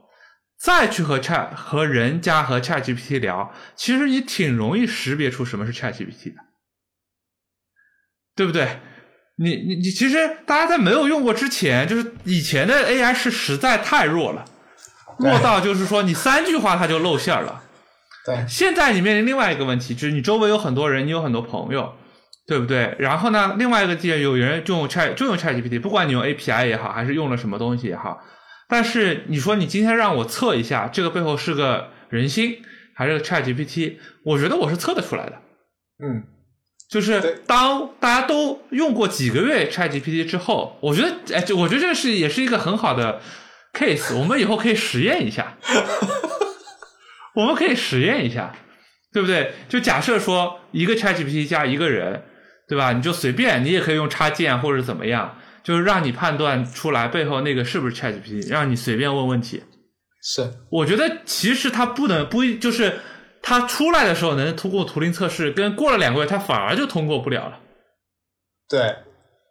[0.57, 6.41] 再去和 Chat 和人家和 Chat GPT 聊，其实你挺容易识别出什么是 Chat GPT 的，
[8.35, 8.81] 对不对？
[9.37, 10.17] 你你你，其实
[10.47, 14.45] 大家在没有用过之前，就是以前的 AI 是实在太弱了，
[15.19, 17.63] 弱到就是说你三句话它就露馅了。
[18.25, 21.93] 对，现在你面临另外一个问题，就是你周围有很多人，你有很多朋友，
[22.47, 22.95] 对不对？
[22.99, 28.19] 然后呢，另外一个点，有人就用 Chat 就用 Chat GPT，不管你用 API 也好，还是用了什么东西也好，
[28.69, 32.63] 但是你说你今天让我测一下，这个背后是个人心
[32.95, 35.33] 还是个 Chat GPT，我觉得我是测得出来的。
[36.03, 36.23] 嗯，
[36.95, 43.21] 就是当大家都用过几个月 Chat GPT 之后，我觉得，哎，就我觉得这是也是一个很好的
[43.73, 45.59] case，我们以后可以实验一下，
[47.35, 48.55] 我们可以实验一下，
[49.13, 49.55] 对不对？
[49.69, 52.23] 就假设说一个 Chat GPT 加一个人，
[52.69, 52.93] 对吧？
[52.93, 59.65] 你就随便，你也可以用插件或者怎么样，就是让你判断出来背后那个是不是 Chat GPT，让你随便问问题。
[60.23, 63.01] 是我觉得其实它不能不就是
[63.45, 67.61] 它出来的时候能通过图灵测试，跟过了两个月他反而就通过不了了。
[68.69, 68.97] 对。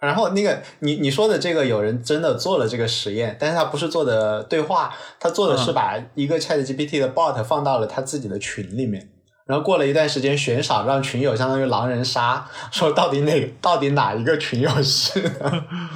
[0.01, 9.07] 然后那个你你说的这个，有人真的做了这个实验，但是他不是做的对话，他做的是嗯把一个 Chat GPT 的 bot 放到了他自己的群里面，
[9.45, 15.21] 然后过了一段时间悬赏，让群友相当于狼人杀，说到底哪到底哪一个群友是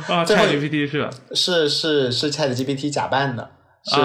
[0.08, 1.10] 啊，ChatGPT 是吧？
[1.34, 3.52] 是是是 Chat GPT 假扮的，
[3.90, 4.02] 是，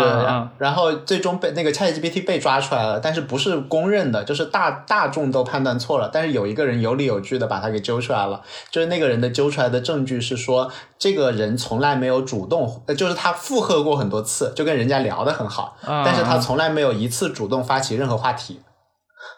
[0.59, 16.05] 然后最终被那个 Chat GPT 被抓出来了，但是不是公认的，就是大大众都判断错了，但是有一个人有理有据的把他给揪出来了，就是那个人的揪出来的证据是说，这个人从来没有主动，呃就是他附和过很多次，就跟人家聊得很好，啊。
[16.05, 18.61] 但是他从来没有一次主动发起任何话题。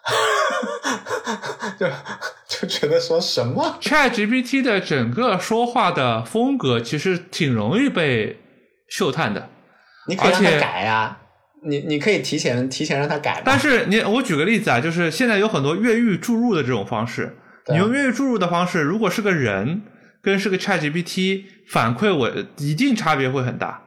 [1.79, 1.87] 就
[2.47, 8.39] 就觉得说什么？ChatGPT 的整个说话的风格其实挺容易被
[8.89, 9.49] 嗅探的，
[10.07, 11.17] 你可以让他改呀、
[11.67, 17.37] 你你可以提前提前让他改，但是你我举个例子啊，就是现在有很多越狱注入的这种方式，
[17.69, 19.83] 你用越狱注入的方式，如果是个人
[20.23, 23.83] 跟是个 ChatGPT 反馈我一定差别会很大。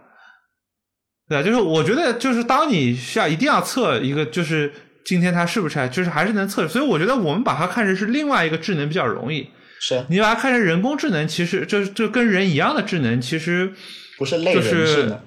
[1.29, 4.71] 对啊，就是我觉得就是当你需要一定要测一个，就是
[5.05, 9.49] 今天它是不是就是还是能测，所以我觉得我们把它看成是另外一个智能比较容易。
[9.79, 13.71] 是你把它看成人工智能，其实就就跟人一样的智能，其实
[14.17, 15.21] 不是类就人智是能？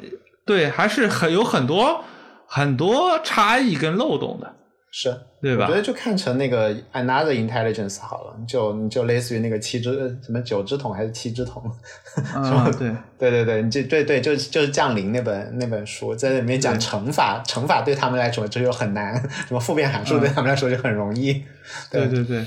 [0.51, 2.03] 对，还是很有很多
[2.45, 4.53] 很多差异跟漏洞的，
[4.91, 5.77] 是，对吧我觉？
[5.77, 11.63] 得就看成那个 another intelligence 好了，就你就类似于那个七只呃什么九只桶还是七只桶？
[12.35, 19.15] 啊，对，对对对，你这对对，就是就是降临那本那本书，在里面讲乘法，乘法对他们来说这就很难，
[19.47, 21.45] 什么复变函数对他们来说就很容易。
[21.93, 22.45] 对对对，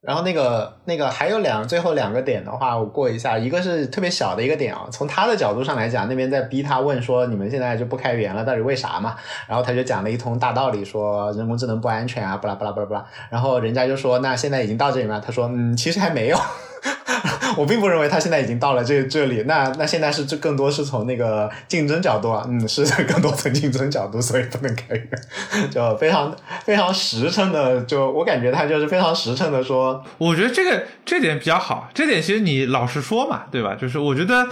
[0.00, 9.16] 然后那个那个还有两最后两个点的话，我过一下，一个是特别小的一个点啊，从他的角度上来讲，那边在逼他问说你们现在就不开源了，到底为啥嘛？
[9.48, 13.06] 然后他就讲了一通大道理，说人工智能不安全啊，巴拉巴拉巴拉巴拉。
[13.28, 15.20] 然后人家就说那现在已经到这里了？
[15.20, 16.38] 他说嗯，其实还没有。
[17.56, 33.74] 我并不认为他现在已经到了这这里，那那现在是这更多是从那个竞争角度啊，嗯，是更多从竞争角度，所以不能开源，就非常非常实诚的，就我感觉他就是非常实诚的说，我觉得这个这点比较好，这点其实你老实说嘛，对吧？
[33.74, 34.46] 就是我觉得，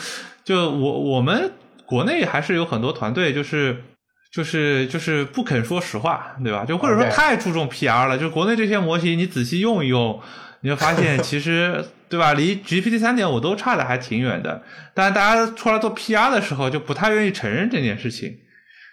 [0.45, 1.53] 就我我们
[1.85, 3.85] 国内还是有很多团队，就是
[4.33, 6.65] 就是就是不肯说实话，对吧？
[6.65, 10.19] 就或者说太注重 PR 了，就国内这些模型你仔细用一用，
[10.67, 14.61] 你就发现其实对吧，离 GPT 三点五都差的还挺远的。
[14.95, 18.37] 但大家出来做 PR 的时候，就不太愿意承认这件事情。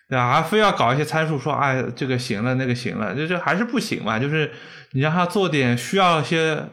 [0.08, 0.32] 对吧？
[0.32, 4.20] 还非要搞一些参数说，哎，这个行了，那个行了，就就还是不行嘛。
[4.20, 4.52] 就是
[4.92, 6.64] 你让他做点需要一些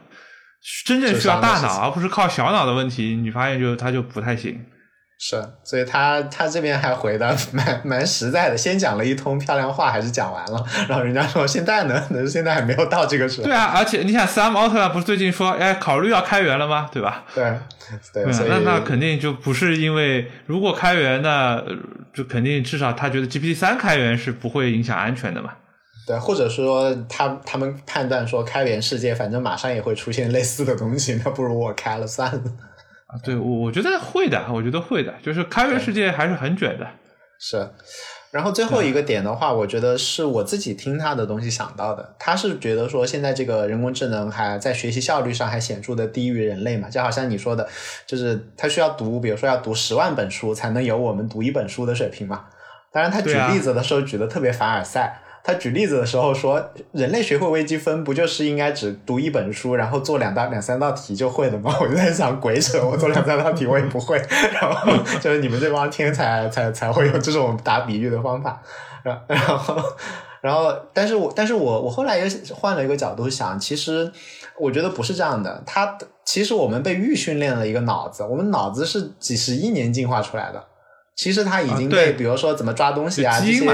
[0.85, 4.63] 真正需要大脑，而不是靠小脑的问题，你发现就他就不太行。
[5.23, 13.43] 是，所以他他这边还回的蛮蛮实在的，先讲了一通漂亮话，还是讲完了，然后人家说现在呢，那 现在还没有到这个时候。
[13.43, 16.89] 对啊，而且你想，Sam Altman 不是最近说，哎，考虑要开源了吗？
[16.91, 17.23] 对吧？
[17.35, 17.43] 对，
[18.11, 21.63] 对，那那肯定就不是因为如果开源，那
[22.11, 25.51] 就肯定至少他觉得 GPT 三开源是不会影响安全的嘛。
[26.07, 32.41] 对，或者说他他们判断说开源世界反正马上也会出现类似的东西，那不如我开了算了。
[33.11, 36.87] 啊，对，我我觉得会的，我觉得会的，就是开源世界还是很卷的。
[37.37, 37.69] 是，
[38.31, 42.15] 然后最后一个点的话，我觉得是我自己听他的东西想到的。
[42.17, 47.67] 他是觉得说现在这个人工智能还在学习效率上还显著的低于人类嘛，就好像你说的，
[48.05, 52.45] 就是他需要读，比如说要读十万本书才能有我们读一本书的水平嘛。
[52.93, 55.21] 当然，他举例子的时候举的特别凡尔赛。
[55.43, 61.75] 他举例子的时候说，人类学会微积分不就是应该只读一本书，然后做两道两三道题就会的吗？
[61.81, 62.79] 我就在想，鬼扯！
[62.85, 64.21] 我做两三道题我也不会，
[64.53, 68.61] 然后就是你们这帮天才才才会有这种打比喻的方法，
[69.03, 69.75] 然然后
[70.41, 74.11] 然后，但是我但是我我后来又换了一个角度想，其实
[74.59, 75.63] 我觉得不是这样的。
[75.65, 80.63] 他其实我们被预训练了一个脑子，我们脑子是几十亿年进化出来的，
[81.15, 83.65] 其实它已经被比如说怎么抓东西啊这些，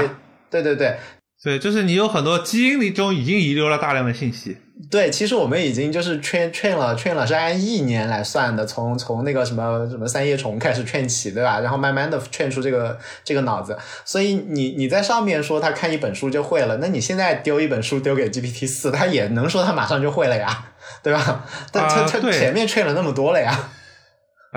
[0.48, 0.96] 对对对。
[1.42, 4.56] 对，就是你有很多基因里中已经遗留了大量的信息。
[4.90, 11.60] 对，其实我们已经就是 train train 了 train 了，是按一年来算的，从从那个什么什么三叶虫开始 train 起，对吧？
[11.60, 13.76] 然后慢慢的 train 出这个这个脑子。
[14.04, 20.70] 所以你你在上面说他看一本书就会了，那你现在丢一本书丢给 GPT 四，他也能说他马上就会了呀，
[21.02, 21.44] 对吧？
[21.72, 23.70] 但他他前面 train 了那么多了呀。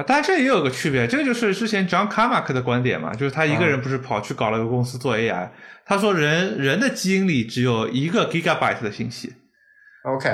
[0.02, 5.49] 啊，但这也有个区别，这个就是之前 John Carmack 的观点嘛，就是他一个人不是跑去搞了个公司做 AI，
[5.86, 9.32] 他说人人的基因里只有一个 gigabyte 的信息
[10.04, 10.30] ，OK，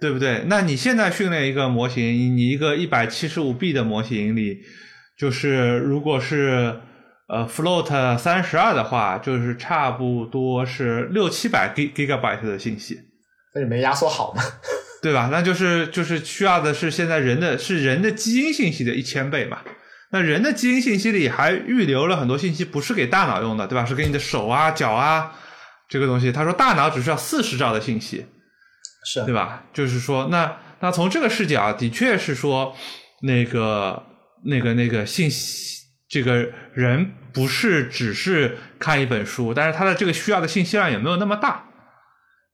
[0.00, 0.42] 对不对？
[0.46, 2.04] 那你现在训练一个模型，
[2.36, 4.60] 你一个一百七十五 B 的模型里，
[5.16, 6.80] 就是如果是
[7.28, 12.98] 呃 float 三十二的话，就是差不多是六七百 g gigabyte 的信息，
[13.54, 14.42] 那你没压缩好吗？
[15.02, 15.28] 对吧？
[15.32, 19.58] 那就是就是需要的是现在人的是人的基因信息的一千倍嘛？
[20.12, 23.84] 那人的基因信息里还预留了很多信息，不是给大脑用的，对吧？
[23.84, 25.32] 是给你的手啊、脚啊
[25.88, 26.30] 这个东西。
[26.30, 28.24] 他说大脑只需要四十兆的信息，
[29.04, 29.64] 是对吧？
[29.72, 32.76] 就是说，那那从这个视角，的确是说
[33.22, 34.00] 那个
[34.44, 35.78] 那个那个信息，
[36.08, 41.64] 这个人不是只是看一本书，但是他的这个需要的信息量也没有那么大？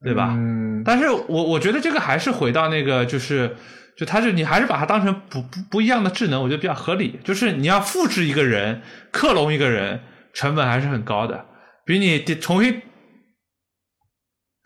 [0.05, 0.29] 对吧？
[0.31, 3.57] 嗯，但是我我觉得这个还是回到那个，就是
[3.97, 7.19] 就他是你还是把它当成不不不一样的智能，我觉得比较合理。
[7.25, 10.01] 就是你要复制一个人、克隆一个人，
[10.33, 11.47] 成本还是很高的，
[11.85, 12.83] 比你重新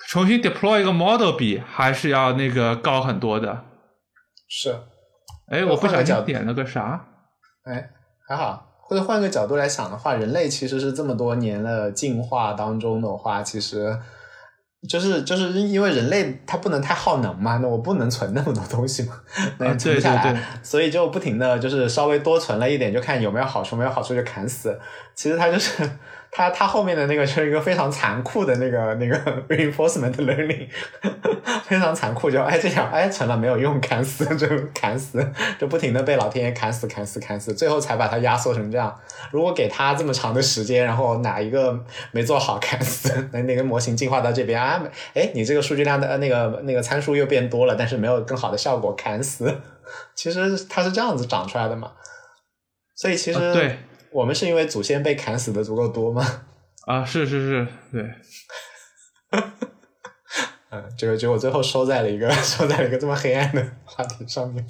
[0.09, 3.65] 重新 deploy 一个 model 比还是要那个高很多的。
[4.49, 4.77] 是，
[5.51, 7.07] 哎，我不小心点了个啥？
[7.65, 7.91] 哎，
[8.29, 8.69] 还好。
[8.81, 13.99] 或者换个角度来想的话，人类其实是这么多年的进化当中的话，其实。
[14.89, 19.15] 就是就是因为人类它不能太耗能嘛，那我不能存那么多东西嘛，
[19.59, 24.79] 那存不下来，所以就不停的就是稍微多存了一点，就看有没有好处，没有好处就砍死。
[25.15, 25.89] 其实它就是。
[26.35, 29.17] 它它后面的那个就是一个非常残酷的那个那个
[29.55, 30.67] reinforcement learning，
[31.69, 35.23] 非常残酷，就哎这样哎成了没有用，砍死就砍死，
[35.61, 38.99] 就不停的被老天爷砍死砍死砍死，最后才把它压缩成这样。
[39.31, 41.79] 如果给它这么长的时间，然后哪一个
[42.13, 49.61] 没做好砍死， 那那个模型进化到这边啊，哎你这个数据量的那个那个参数又变多了，但是没有更好的效果，砍死。
[50.15, 51.93] 其实它是这样子长出来的嘛，
[52.97, 53.79] 所以其实对。
[54.13, 56.25] 我们是因为祖先被砍死的足够多吗？
[56.87, 58.11] 啊，是是是，对。
[60.71, 64.67] 嗯，这个结果最后收在了一个 收在了一个这么黑暗的话题上面。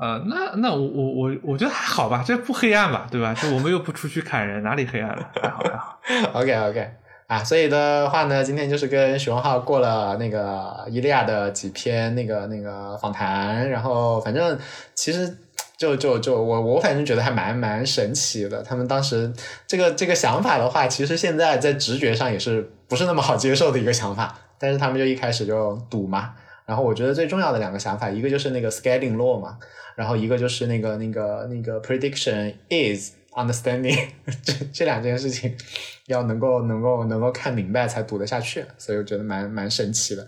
[0.00, 3.34] 呃，那那我我我我觉得还好吧，这不黑暗吧，对吧？
[3.34, 5.30] 就我们又不出去砍人，哪里黑暗了？
[5.40, 6.00] 还好还好。
[6.40, 6.90] OK OK
[7.26, 14.58] 啊，所以的话呢，今天就是跟许文浩过了那个伊利亚的几篇那个那个访谈，然后反正
[14.94, 15.36] 其实。
[15.82, 19.32] 就就就我我反正觉得还蛮蛮神奇的，他们当时
[19.66, 26.34] 这个这个想法的话，其实现在在直觉上也是不是那么好接受的一个想法，但是他们就一开始就赌嘛。
[26.64, 29.58] 然后我觉得最重要的两个想法，一个就是那个 scaling law 嘛，
[29.96, 33.98] 然后一个就是那个那个那个 prediction is understanding，
[34.44, 35.52] 这这两件事情
[36.06, 40.22] 要能够能够能够看明白才赌得下去，所以我觉得蛮蛮神奇的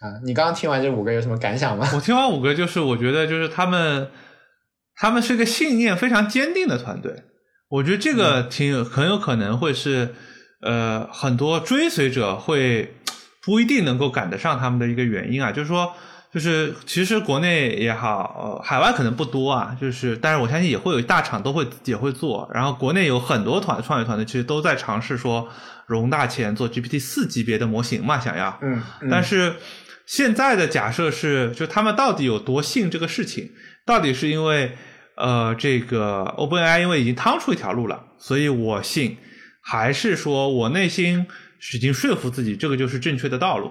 [0.00, 0.18] 啊。
[0.24, 1.88] 你刚刚听完这五个有什么感想吗？
[1.94, 4.08] 我听完五个就是我觉得就是他们。
[5.00, 7.22] 他们是个信念非常坚定的团队，
[7.68, 10.14] 我觉得这个挺很有可能会是，
[10.60, 12.94] 呃，很多追随者会
[13.42, 15.52] 不一定能够赶得上他们的一个原因啊。
[15.52, 15.92] 就是说，
[16.34, 25.48] 就是其实国内也好，呃，海外可能不多啊，就是但是我相信也会有大厂都会也会做，然后国内有很多团创业团队其实都在尝试说
[25.86, 29.54] 融大钱做 GPT 四级别的模型嘛，想要，嗯，但是
[30.06, 33.52] 现在的假设是，就他们到底有多信这个事情？
[33.86, 34.76] 到底是因为
[35.18, 39.18] 呃这个 OpenAI 因为已经趟出一条路了，所以我信，
[39.62, 41.26] 还是说我内心
[41.74, 43.70] 已经说服自己这个就是正确的道路，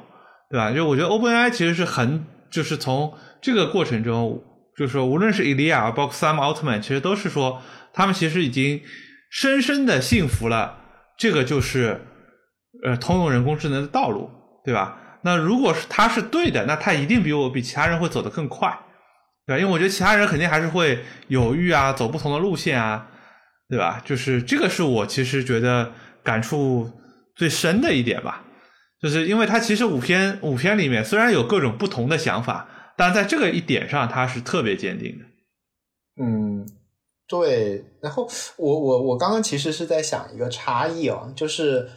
[0.52, 0.72] 对吧？
[0.72, 2.26] 就我觉得 OpenAI 其实是很。
[2.50, 4.42] 就是从这个过程中，
[4.78, 8.82] 就是说，无论是 Elia 包括 Sam Altman，其实都是说，他们其实已经
[9.30, 10.78] 深深的信服了，
[11.18, 12.00] 这个就是
[12.86, 14.30] 呃通用人工智能的道路，
[14.64, 15.20] 对吧？
[15.24, 18.80] 那如果是他是对的，那他一定比我比其他人会走得更快，
[19.48, 19.60] 对吧？
[19.60, 23.10] 因为我觉得其他人肯定还是会犹豫啊，走不同的路线啊，
[23.70, 24.02] 对吧？
[24.06, 26.92] 就是这个是我其实觉得感触
[27.34, 28.44] 最深的一点吧。
[29.00, 32.68] 就是因为他其实五篇五篇里面虽然有各种不同的想法，
[32.98, 35.26] 但在这个一点上他是特别坚定的。
[36.22, 36.68] 嗯，
[37.28, 37.86] 对。
[38.02, 38.28] 然后
[38.58, 41.88] 我我我刚刚其实是在想一个差异哦，就是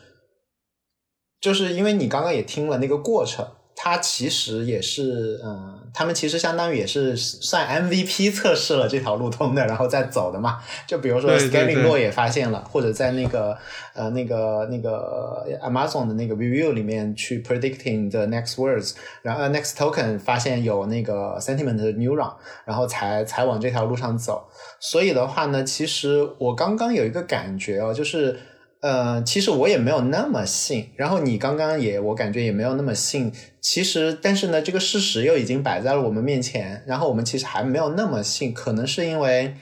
[1.41, 3.45] 就是因为你刚刚也听了那个过程。
[3.83, 10.59] 它其实也是，嗯，他们其实相当于也是算 MVP 测试了这条路通的，然后再走的嘛。
[10.87, 13.57] 就比如说 Scaling 洛也发现了，或者在那个
[13.95, 22.35] 呃那个那个 Amazon 的那个 Review 里面去 Predicting the next words，然后 Next Token 发现有那个 Sentiment Neuron，
[22.67, 24.47] 然后才才往这条路上走。
[24.79, 28.39] 所以的话呢，其实我刚刚有一个感觉哦，就是。
[28.81, 33.31] 呃，其实我也没有那么信，然后你刚刚也，我感觉也没有那么信。
[33.61, 39.55] 其实，但是呢，这个事实又已经摆在了我们面前，然后我们其实还没有那么信，可能是因为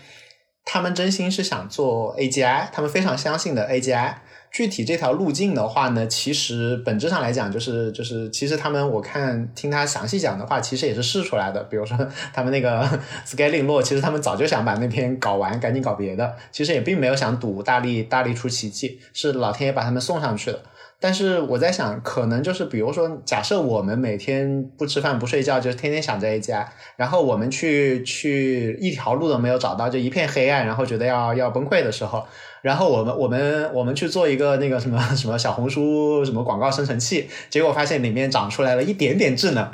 [0.65, 4.15] 他们真心是想做 AGI，他们非常相信的 AGI。
[4.51, 11.63] 具体这条路径的话呢，其实本质上来讲，就是就是，其实他们我看听他详细讲的话，其实也是试出来的。
[11.65, 11.97] 比如说
[12.33, 12.83] 他们那个
[13.27, 20.61] Scaling 落，其实他们早就想把那篇搞完，赶紧搞别的，其实也并没有想赌大力大力出奇迹，是老天爷把他们送上去的。
[21.01, 32.27] 但是我在想，可能就是比如说，假设我们每天不吃饭不睡觉，就是天天想着 A 加，然后我们去去一条路都没有找到，就一片黑暗，然后觉得要要崩溃的时候。
[32.63, 39.69] 然后我们我们我们去做一个那个什么什么小红书什么广告生成器，结果发现里面长出来了一点点智能。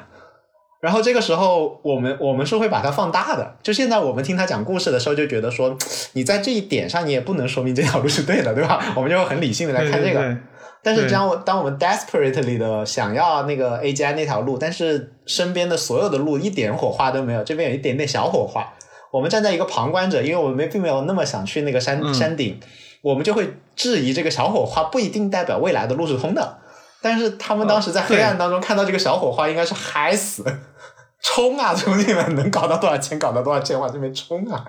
[0.81, 3.57] 然后这个时候我们我们是会把它放大的。
[3.63, 5.75] 就现在我们听他讲故事的时候，就觉得说
[6.13, 8.93] 你在这一点上你也不能说明这条路是对的，对吧？
[8.95, 10.37] 我们就会很理性的来看这个。
[10.83, 18.71] 但是当我当我们 desperately 的想要那个 A G I 那条路，但是身边的所有的路一点火花都没有，这边有一点点小火花。
[19.15, 22.59] 我们站在一个旁观者，因为我们并没有那么想去那个山山顶，
[23.01, 26.59] 我们就会质疑这个小火花不一定代表未来的路是通的。
[27.01, 30.45] 但是他们当时在黑暗当中看到这个小火花，应该是嗨死，
[31.23, 34.65] 冲啊，兄弟们，能搞到多少钱搞到多少钱往这边冲啊！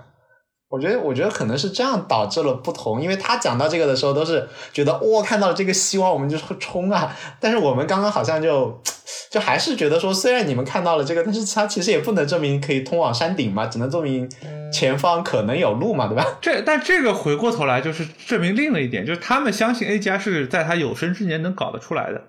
[0.67, 7.15] 我觉得，我觉得可能是这样导致了不同，因为他讲到这个的时候都是觉得哇，看到了这个希望，我们就会冲啊。
[7.39, 8.81] 但是我们刚刚好像就
[9.29, 14.29] 就还是觉得说，虽然你们看到了这个，但是它其实也不能证明可以通往山顶嘛，只能证明
[14.73, 16.25] 前方可能有路嘛，对吧？
[16.41, 22.21] 这但这个回过头来就是证明另了一点，就是他们相信 A 加是在他有生之年能搞得出来的，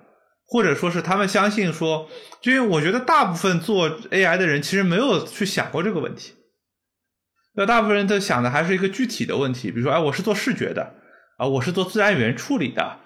[0.46, 2.06] 或者说是他们相信说，
[2.42, 6.34] 就因为我觉得大部分做 AI 的人其实没有去想过这个问题。
[7.56, 10.92] 那大部分人都想的还是一个具体的问题，比如说，哎，我是做视觉的，
[11.38, 12.98] 啊，我是做自然语言处理的，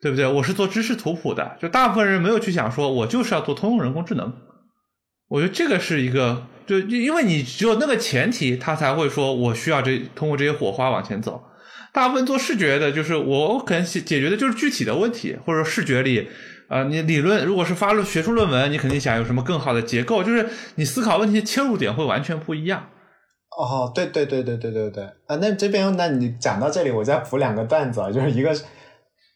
[0.00, 0.26] 对不对？
[0.26, 4.32] 我是做知识图谱的，就大部分人没有去想说，我就是要做通用人工智能。
[5.28, 11.42] 我觉得这个是一个，就因为你只有那个前提，他才会说我需要这通过这些火花往前走。
[11.92, 16.28] 大部分做视觉的，就是我可能解解决的就是具体的问题，或者说视觉里，
[16.68, 22.88] 呃，你理论如果是发论学术论文，你肯定想有什么更好的结构，就是你思考问题切入点会完全不一样。
[23.58, 25.36] 哦，对对对对对对对啊！
[25.36, 28.54] 那这边，那你讲到这里，我再补两个段子啊，就是一个，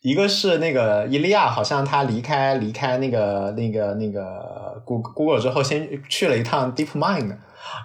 [0.03, 7.37] 一个是那个伊利亚，好像他离开离开那个那个那个 Google Google 之后，先去了一趟 DeepMind。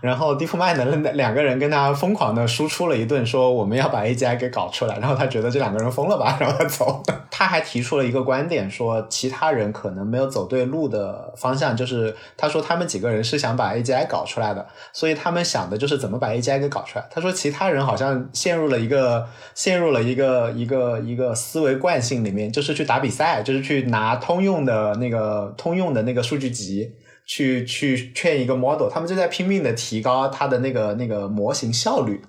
[0.02, 4.98] 然后 DeepMind 的两个人跟他疯狂的输出了一顿，说我们要把 AGI 给搞出来。
[5.00, 7.02] 然后他觉得这两个人疯了吧， 然后他走。
[7.30, 17.06] 他还提出了一个观点，说其他人可能没有走对路的方向，就是他说他们几个人是想把 AGI 搞出来的，所以他们想的就是怎么把 AGI 给搞出来。
[17.10, 26.94] 他说其他人好像陷入了一个陷入了一个一个一个思维惯性里面，就是去打比赛，就是去拿通用的那个通用的那个数据集。
[27.32, 32.22] 去去劝一个 model，他们就在拼命的提高它的那个那个模型效率，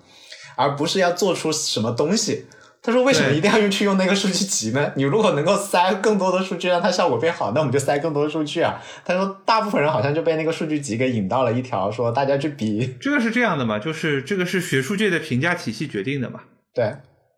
[0.54, 2.46] 而不是要做出什么东西。
[2.84, 4.92] 他说：“为什么一定要用去用那个数据集呢？
[4.94, 12.94] 你如果能够塞更多的数据，让它效果变好，那我们就塞更多的数据啊。”他说：“大部分人好像就被那个数据集给引到了一条，说大家去比。
[13.00, 13.80] 这个是这样的嘛？
[13.80, 16.40] 就是这个是学术界的评价体系决定的嘛？
[16.72, 16.94] 对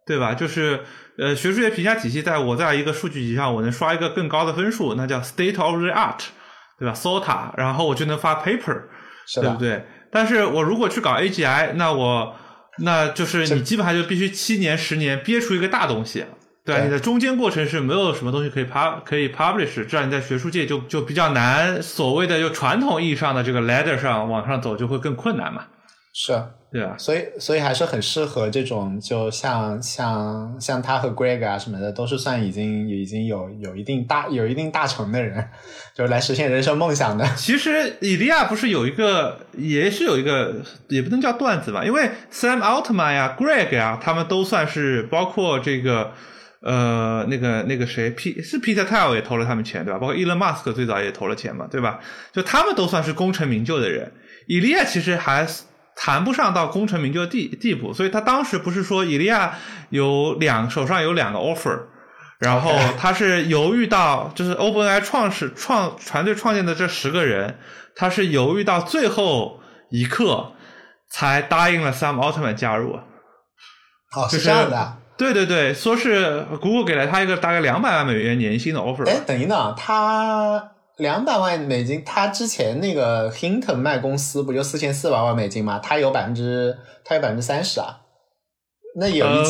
[0.07, 0.35] 对吧？
[0.35, 0.81] 就是
[1.19, 6.21] 呃，学术界评价体系，在我在一个数据集上，我能刷一个更高的分数，那叫 state of the art，
[6.79, 8.83] 对吧？SOTA，然后我就能发 paper，
[9.35, 9.85] 对不对？
[10.11, 12.37] 但是我如果去搞 AGI，那我。
[12.79, 16.25] 那就是你基本上就必须七年十年憋出一个大东西，
[16.65, 25.67] 对你的中间过程是没有什么东西可以 pub 可以 publish，这样你在学术界就就比较难，所谓的就传统意义上的这个 ladder 上往上走就会更困难嘛。
[26.13, 26.33] 是，
[26.75, 35.51] 对啊，所以所以还是很适合这种，就像像像他和 Greg 啊什么的，都是算已经已经有有一定大有一定大成的人，
[35.95, 37.25] 就来实现人生梦想的。
[37.37, 40.53] 其实伊利亚不是有一个，也是有一个，
[40.89, 46.11] 也不能叫段子吧，因为 Sam Altman 呀、Greg 呀，他们都算是包括这个
[46.61, 50.01] 呃那个那个谁 P 是 Peter Thiel 也投了他们钱对吧？
[50.01, 52.01] 包括 Elon Musk 最早也投了钱嘛，对吧？
[52.33, 54.11] 就他们都算是功成名就的人，
[54.49, 55.47] 伊利亚其实还。
[55.97, 59.55] 谈不上到功成名就的地地步，所以他当时不是说伊利亚
[59.91, 61.79] 有两手上有两个 offer，
[62.39, 67.59] 然后他是犹豫到就是 OpenAI 创始创团队创建的这十个人，
[67.95, 70.53] 他是犹豫到最后一刻
[71.09, 72.99] 才答应了 Sam Altman 加入。
[74.17, 74.99] 哦，是这样的。
[75.17, 79.09] 对对对，说是 Google 给了他一个大概两百万美元年薪的 offer。
[79.09, 80.71] 哎，等一等，他。
[80.99, 85.81] 两百万美金，他之前那个 Hinton 卖公司不就四千四百万美金吗？
[85.81, 87.99] 他有百分之，他有百分之三十啊，
[88.97, 89.47] 那有一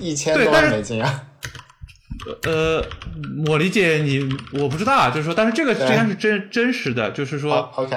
[0.00, 1.24] 一一千多万美金啊。
[2.44, 2.84] 呃，
[3.46, 4.28] 我理解你，
[4.60, 7.96] 我不知道啊，就是说，但是这个应该是真真实的，就是说，OK，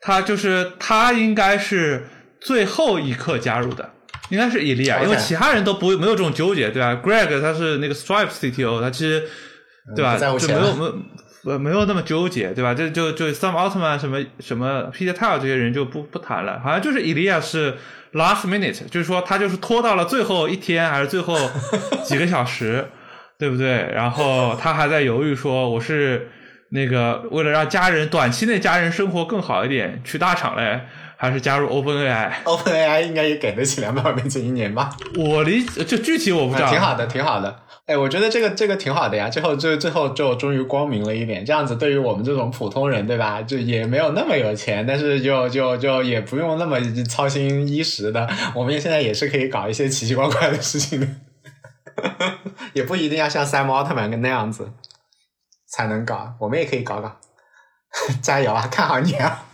[0.00, 2.08] 他就是他应该是
[2.40, 3.88] 最后一刻加入的，
[4.30, 9.28] 应该是伊利亚，因为其他人都不没有这种纠结，对吧？Greg 他是那个 Stripe CTO，他其实
[9.94, 10.98] 对吧，就没有没有。
[11.46, 12.74] 呃，没有那么纠结，对吧？
[12.74, 17.76] 就就就 Sam Altman 什么什么 Peter Thiel 这些人就不不谈了，好像就是 Elia 是
[18.14, 21.38] last minute，就是说他就是拖到了最后一天还是最后
[22.02, 22.88] 几个小时，
[23.38, 23.88] 对不对？
[23.94, 26.28] 然后他还在犹豫说，我是
[26.70, 30.80] 那个为了让家人短期内家人生活更好一点，去大厂嘞，
[31.16, 34.90] 还是加入 OpenAI？OpenAI 应该也给得起两百万美金一年吧？
[35.16, 37.60] 我理就具体我不知道，挺好的，挺好的。
[37.86, 43.40] 哎，我觉得这个这个挺好的呀，最后最最后就终于光明了一点，这样子对于我们这种普通人，对吧？
[43.42, 51.06] 就也没有那么有钱，但是就就就也不用那么操心衣食的，我们现在也是可以搞一些奇奇怪怪的事情的，
[52.74, 54.72] 也不一定要像 Sam Altman 那样子
[55.68, 57.16] 才能搞，我们也可以搞搞，
[58.20, 58.66] 加油啊！
[58.66, 59.44] 看好你啊！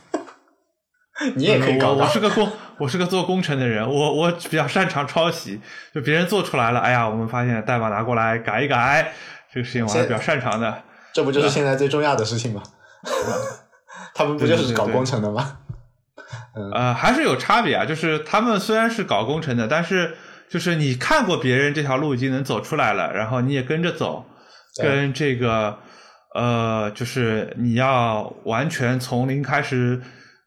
[1.37, 2.05] 你也可以搞搞。
[2.05, 5.61] 我是个工，我是个做工程的人，我我比较擅长抄袭。
[5.95, 9.13] 就别人做出来了，哎呀，我们发现代码拿过来改一改，
[9.53, 10.83] 这个事情我还是比较擅长的。
[11.13, 12.63] 这不就是现在最重要的事情吗？
[14.15, 15.59] 他们不就是搞工程的吗？
[16.75, 17.85] 呃，还是有差别啊。
[17.85, 20.17] 就是他们虽然是搞工程的，但是
[20.49, 24.25] 就是你看过别人这条路已经能走出来了，然后你也跟着走，
[24.83, 25.79] 跟这个
[26.35, 30.01] 呃，就是你要完全从零开始。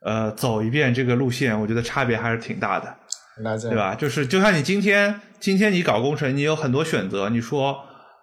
[0.05, 2.95] 呃，走一遍这个路线，我觉得差别还是挺大的，
[3.69, 3.95] 对吧？
[3.95, 7.27] 就是就像你今天，今天你搞工程，你有很多选择。
[7.29, 7.75] 你说，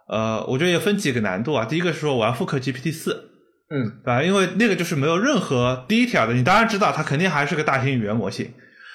[0.09, 1.64] 呃，我觉得也分几个难度啊。
[1.64, 3.30] 第一个是说我要复刻 GPT 四，
[3.68, 4.22] 嗯，对吧？
[4.22, 8.49] 因为那个就是没有任何 detail 的，你当然知道它肯定还是个大型语言模型，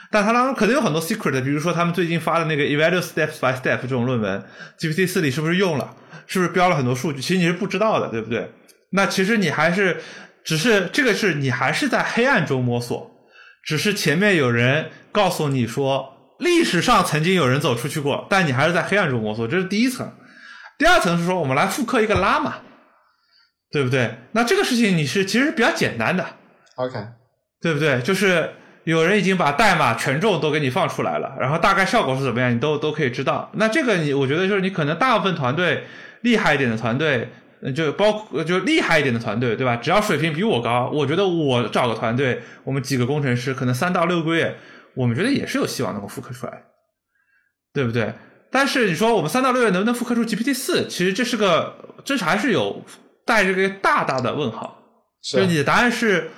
[0.10, 4.42] 但它当中肯定有很多 secret，比如说他们最近发的那个 evaluate steps by step 这种论文
[4.80, 5.94] ，GPT 四里是不是用了？
[6.26, 7.20] 是不是标了很多数据？
[7.20, 8.50] 其实你是不知道的，对不对？
[8.92, 9.98] 那其实你还是。
[10.48, 13.12] 只是这个是你还是在黑暗中摸索，
[13.66, 20.10] 只是前面有人告诉你说历史上曾经有人走出去过，但你还是在黑暗中摸索，这是第一层。
[20.78, 22.54] 第二层是说我们来复刻一个拉玛，
[23.74, 24.16] 对不对？
[24.32, 26.26] 那这个事情你是其实比较简单的
[26.76, 26.98] ，OK，
[27.62, 28.02] 对不对？
[28.02, 28.50] 就是
[28.86, 33.52] 有人已经把代码权重都给你放出来了，然后大概效果是怎么样，你都都可以知道。
[33.56, 35.84] 那这个你我觉得就是你可能大部分团队
[36.22, 37.30] 厉害一点的团队。
[37.76, 39.76] 就包括就厉害一点的团队，对吧？
[39.76, 44.56] 只要水平比我高，我觉得我找个团队，我们几个工程师，可能三到六个月，
[44.94, 46.64] 我们觉得也是有希望能够复刻出来，
[47.74, 48.14] 对不对？
[48.52, 50.88] 但是你说我们三到六月能不能复刻出 GPT 四？
[50.88, 51.76] 其实这是个，
[52.06, 52.84] 这是还是有
[53.26, 54.82] 带着个大大的问号。
[55.22, 56.30] 就你的答案是，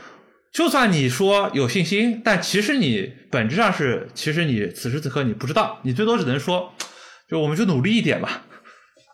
[0.51, 6.73] 就算你说有信心，但其实你本质上是，其实你此时此刻你不知道，你最多只能说，
[7.29, 8.41] 就我们就努力一点吧。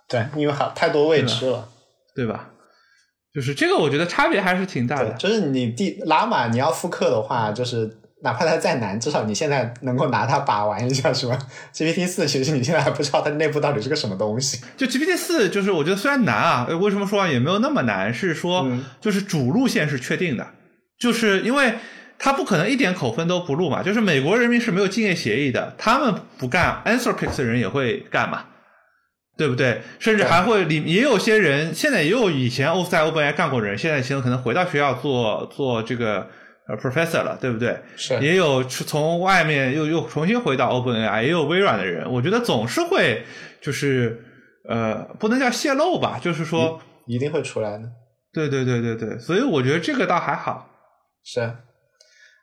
[0.07, 1.67] 对，因为还太多未知了。
[2.15, 2.49] 对吧？
[3.33, 5.11] 就是这个，我觉得差别还是挺大的。
[5.15, 11.37] 就是你第拉玛你要复刻的话，就是哪怕它再难，至少你现在能够拿它把玩一下，是吧
[11.73, 14.63] ？GPT 四其实你现在还不知道它内部到底是个什么东西。
[14.77, 18.13] 就 GPT 四，就是我觉得虽然难啊，为什么说也没有那么难？
[18.13, 18.65] 是说，
[19.01, 20.47] 就是主路线是确定的，
[20.97, 21.75] 就是因为
[22.17, 23.83] 它不可能一点口分都不录嘛。
[23.83, 28.45] 就是美国人民是没有竞业协议的，他们不干，Answerpix 的人也会干嘛？
[29.37, 29.81] 对不对？
[29.99, 36.27] 甚至还会里也有些人，现在也有以前在 OpenAI 干过人，现在现在可能回到学校做做这个。
[36.67, 37.79] 呃，professor 了，对不对？
[37.95, 43.23] 是，也有从外面又又重新回到 OpenAI，也有微软的人，我觉得总是会
[43.61, 44.19] 就是
[44.67, 47.83] 呃，不能叫泄露吧，就是说一定会出来的。
[48.33, 50.67] 对对对对对，所以我觉得这个倒还好。
[51.23, 51.39] 是，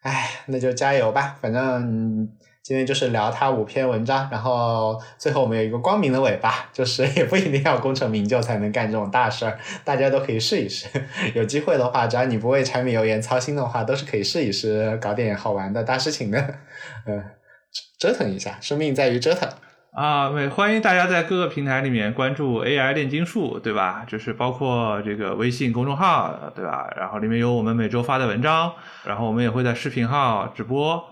[0.05, 2.29] 哎，那就加油吧，反正。
[2.63, 10.87] 今天就是聊他五篇文章，然后最后我们有一个光明的尾巴， 就是也不一定要功成名就才能干这种大事儿，大家都可以试一试。
[11.35, 16.39] 有机会的话，只要你不为柴米油盐操心的话，都是可以试一试，搞点好玩的大事情的。
[17.07, 17.25] 嗯，
[17.99, 19.49] 折腾一下，生命在于折腾
[19.93, 20.31] 啊！
[20.55, 24.05] 欢迎大家在各个平台里面关注 AI 炼金术，对吧？
[24.07, 26.89] 就是包括这个微信公众号，对吧？
[26.97, 28.73] 然后里面有我们每周发的文章，
[29.05, 31.03] 然后我们也会在视频号直播。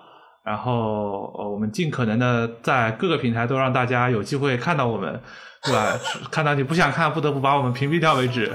[0.43, 5.21] 然后，呃，我们尽可能的在各个平台都让大家有机会看到我们，
[5.63, 5.93] 对吧？
[6.31, 8.51] 看到你不想看，不得不把我们屏蔽掉为止，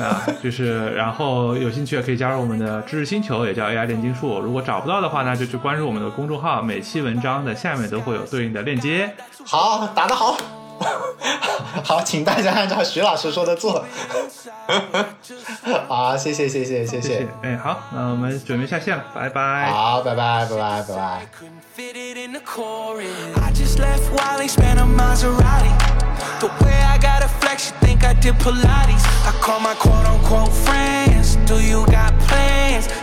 [0.00, 4.40] 啊，就是，然后有兴趣也可以加入我们的知识星球，也叫 AI 炼金术。
[4.40, 9.12] 如果找不到的话呢，就去关注我们的公众号，每期文章的下面都会有对应的链接。
[9.44, 10.36] 好，打得好。
[11.84, 13.84] 好，请大家按照徐老师说的做。
[15.88, 17.26] 好，谢谢，谢谢，谢谢。
[17.42, 19.70] 哎，好，那我们准备下线了，拜拜。
[19.70, 21.28] 好，拜拜，拜拜，拜拜。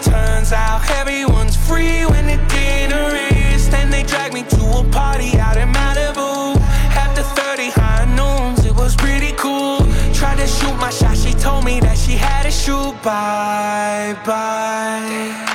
[0.04, 3.16] Turns out everyone's free when it dinner
[3.54, 3.68] is.
[3.70, 4.84] Then they drag me to a
[7.34, 9.80] 30 high noons, it was pretty cool.
[10.14, 12.94] Tried to shoot my shot, she told me that she had to shoot.
[13.04, 15.55] Bye bye.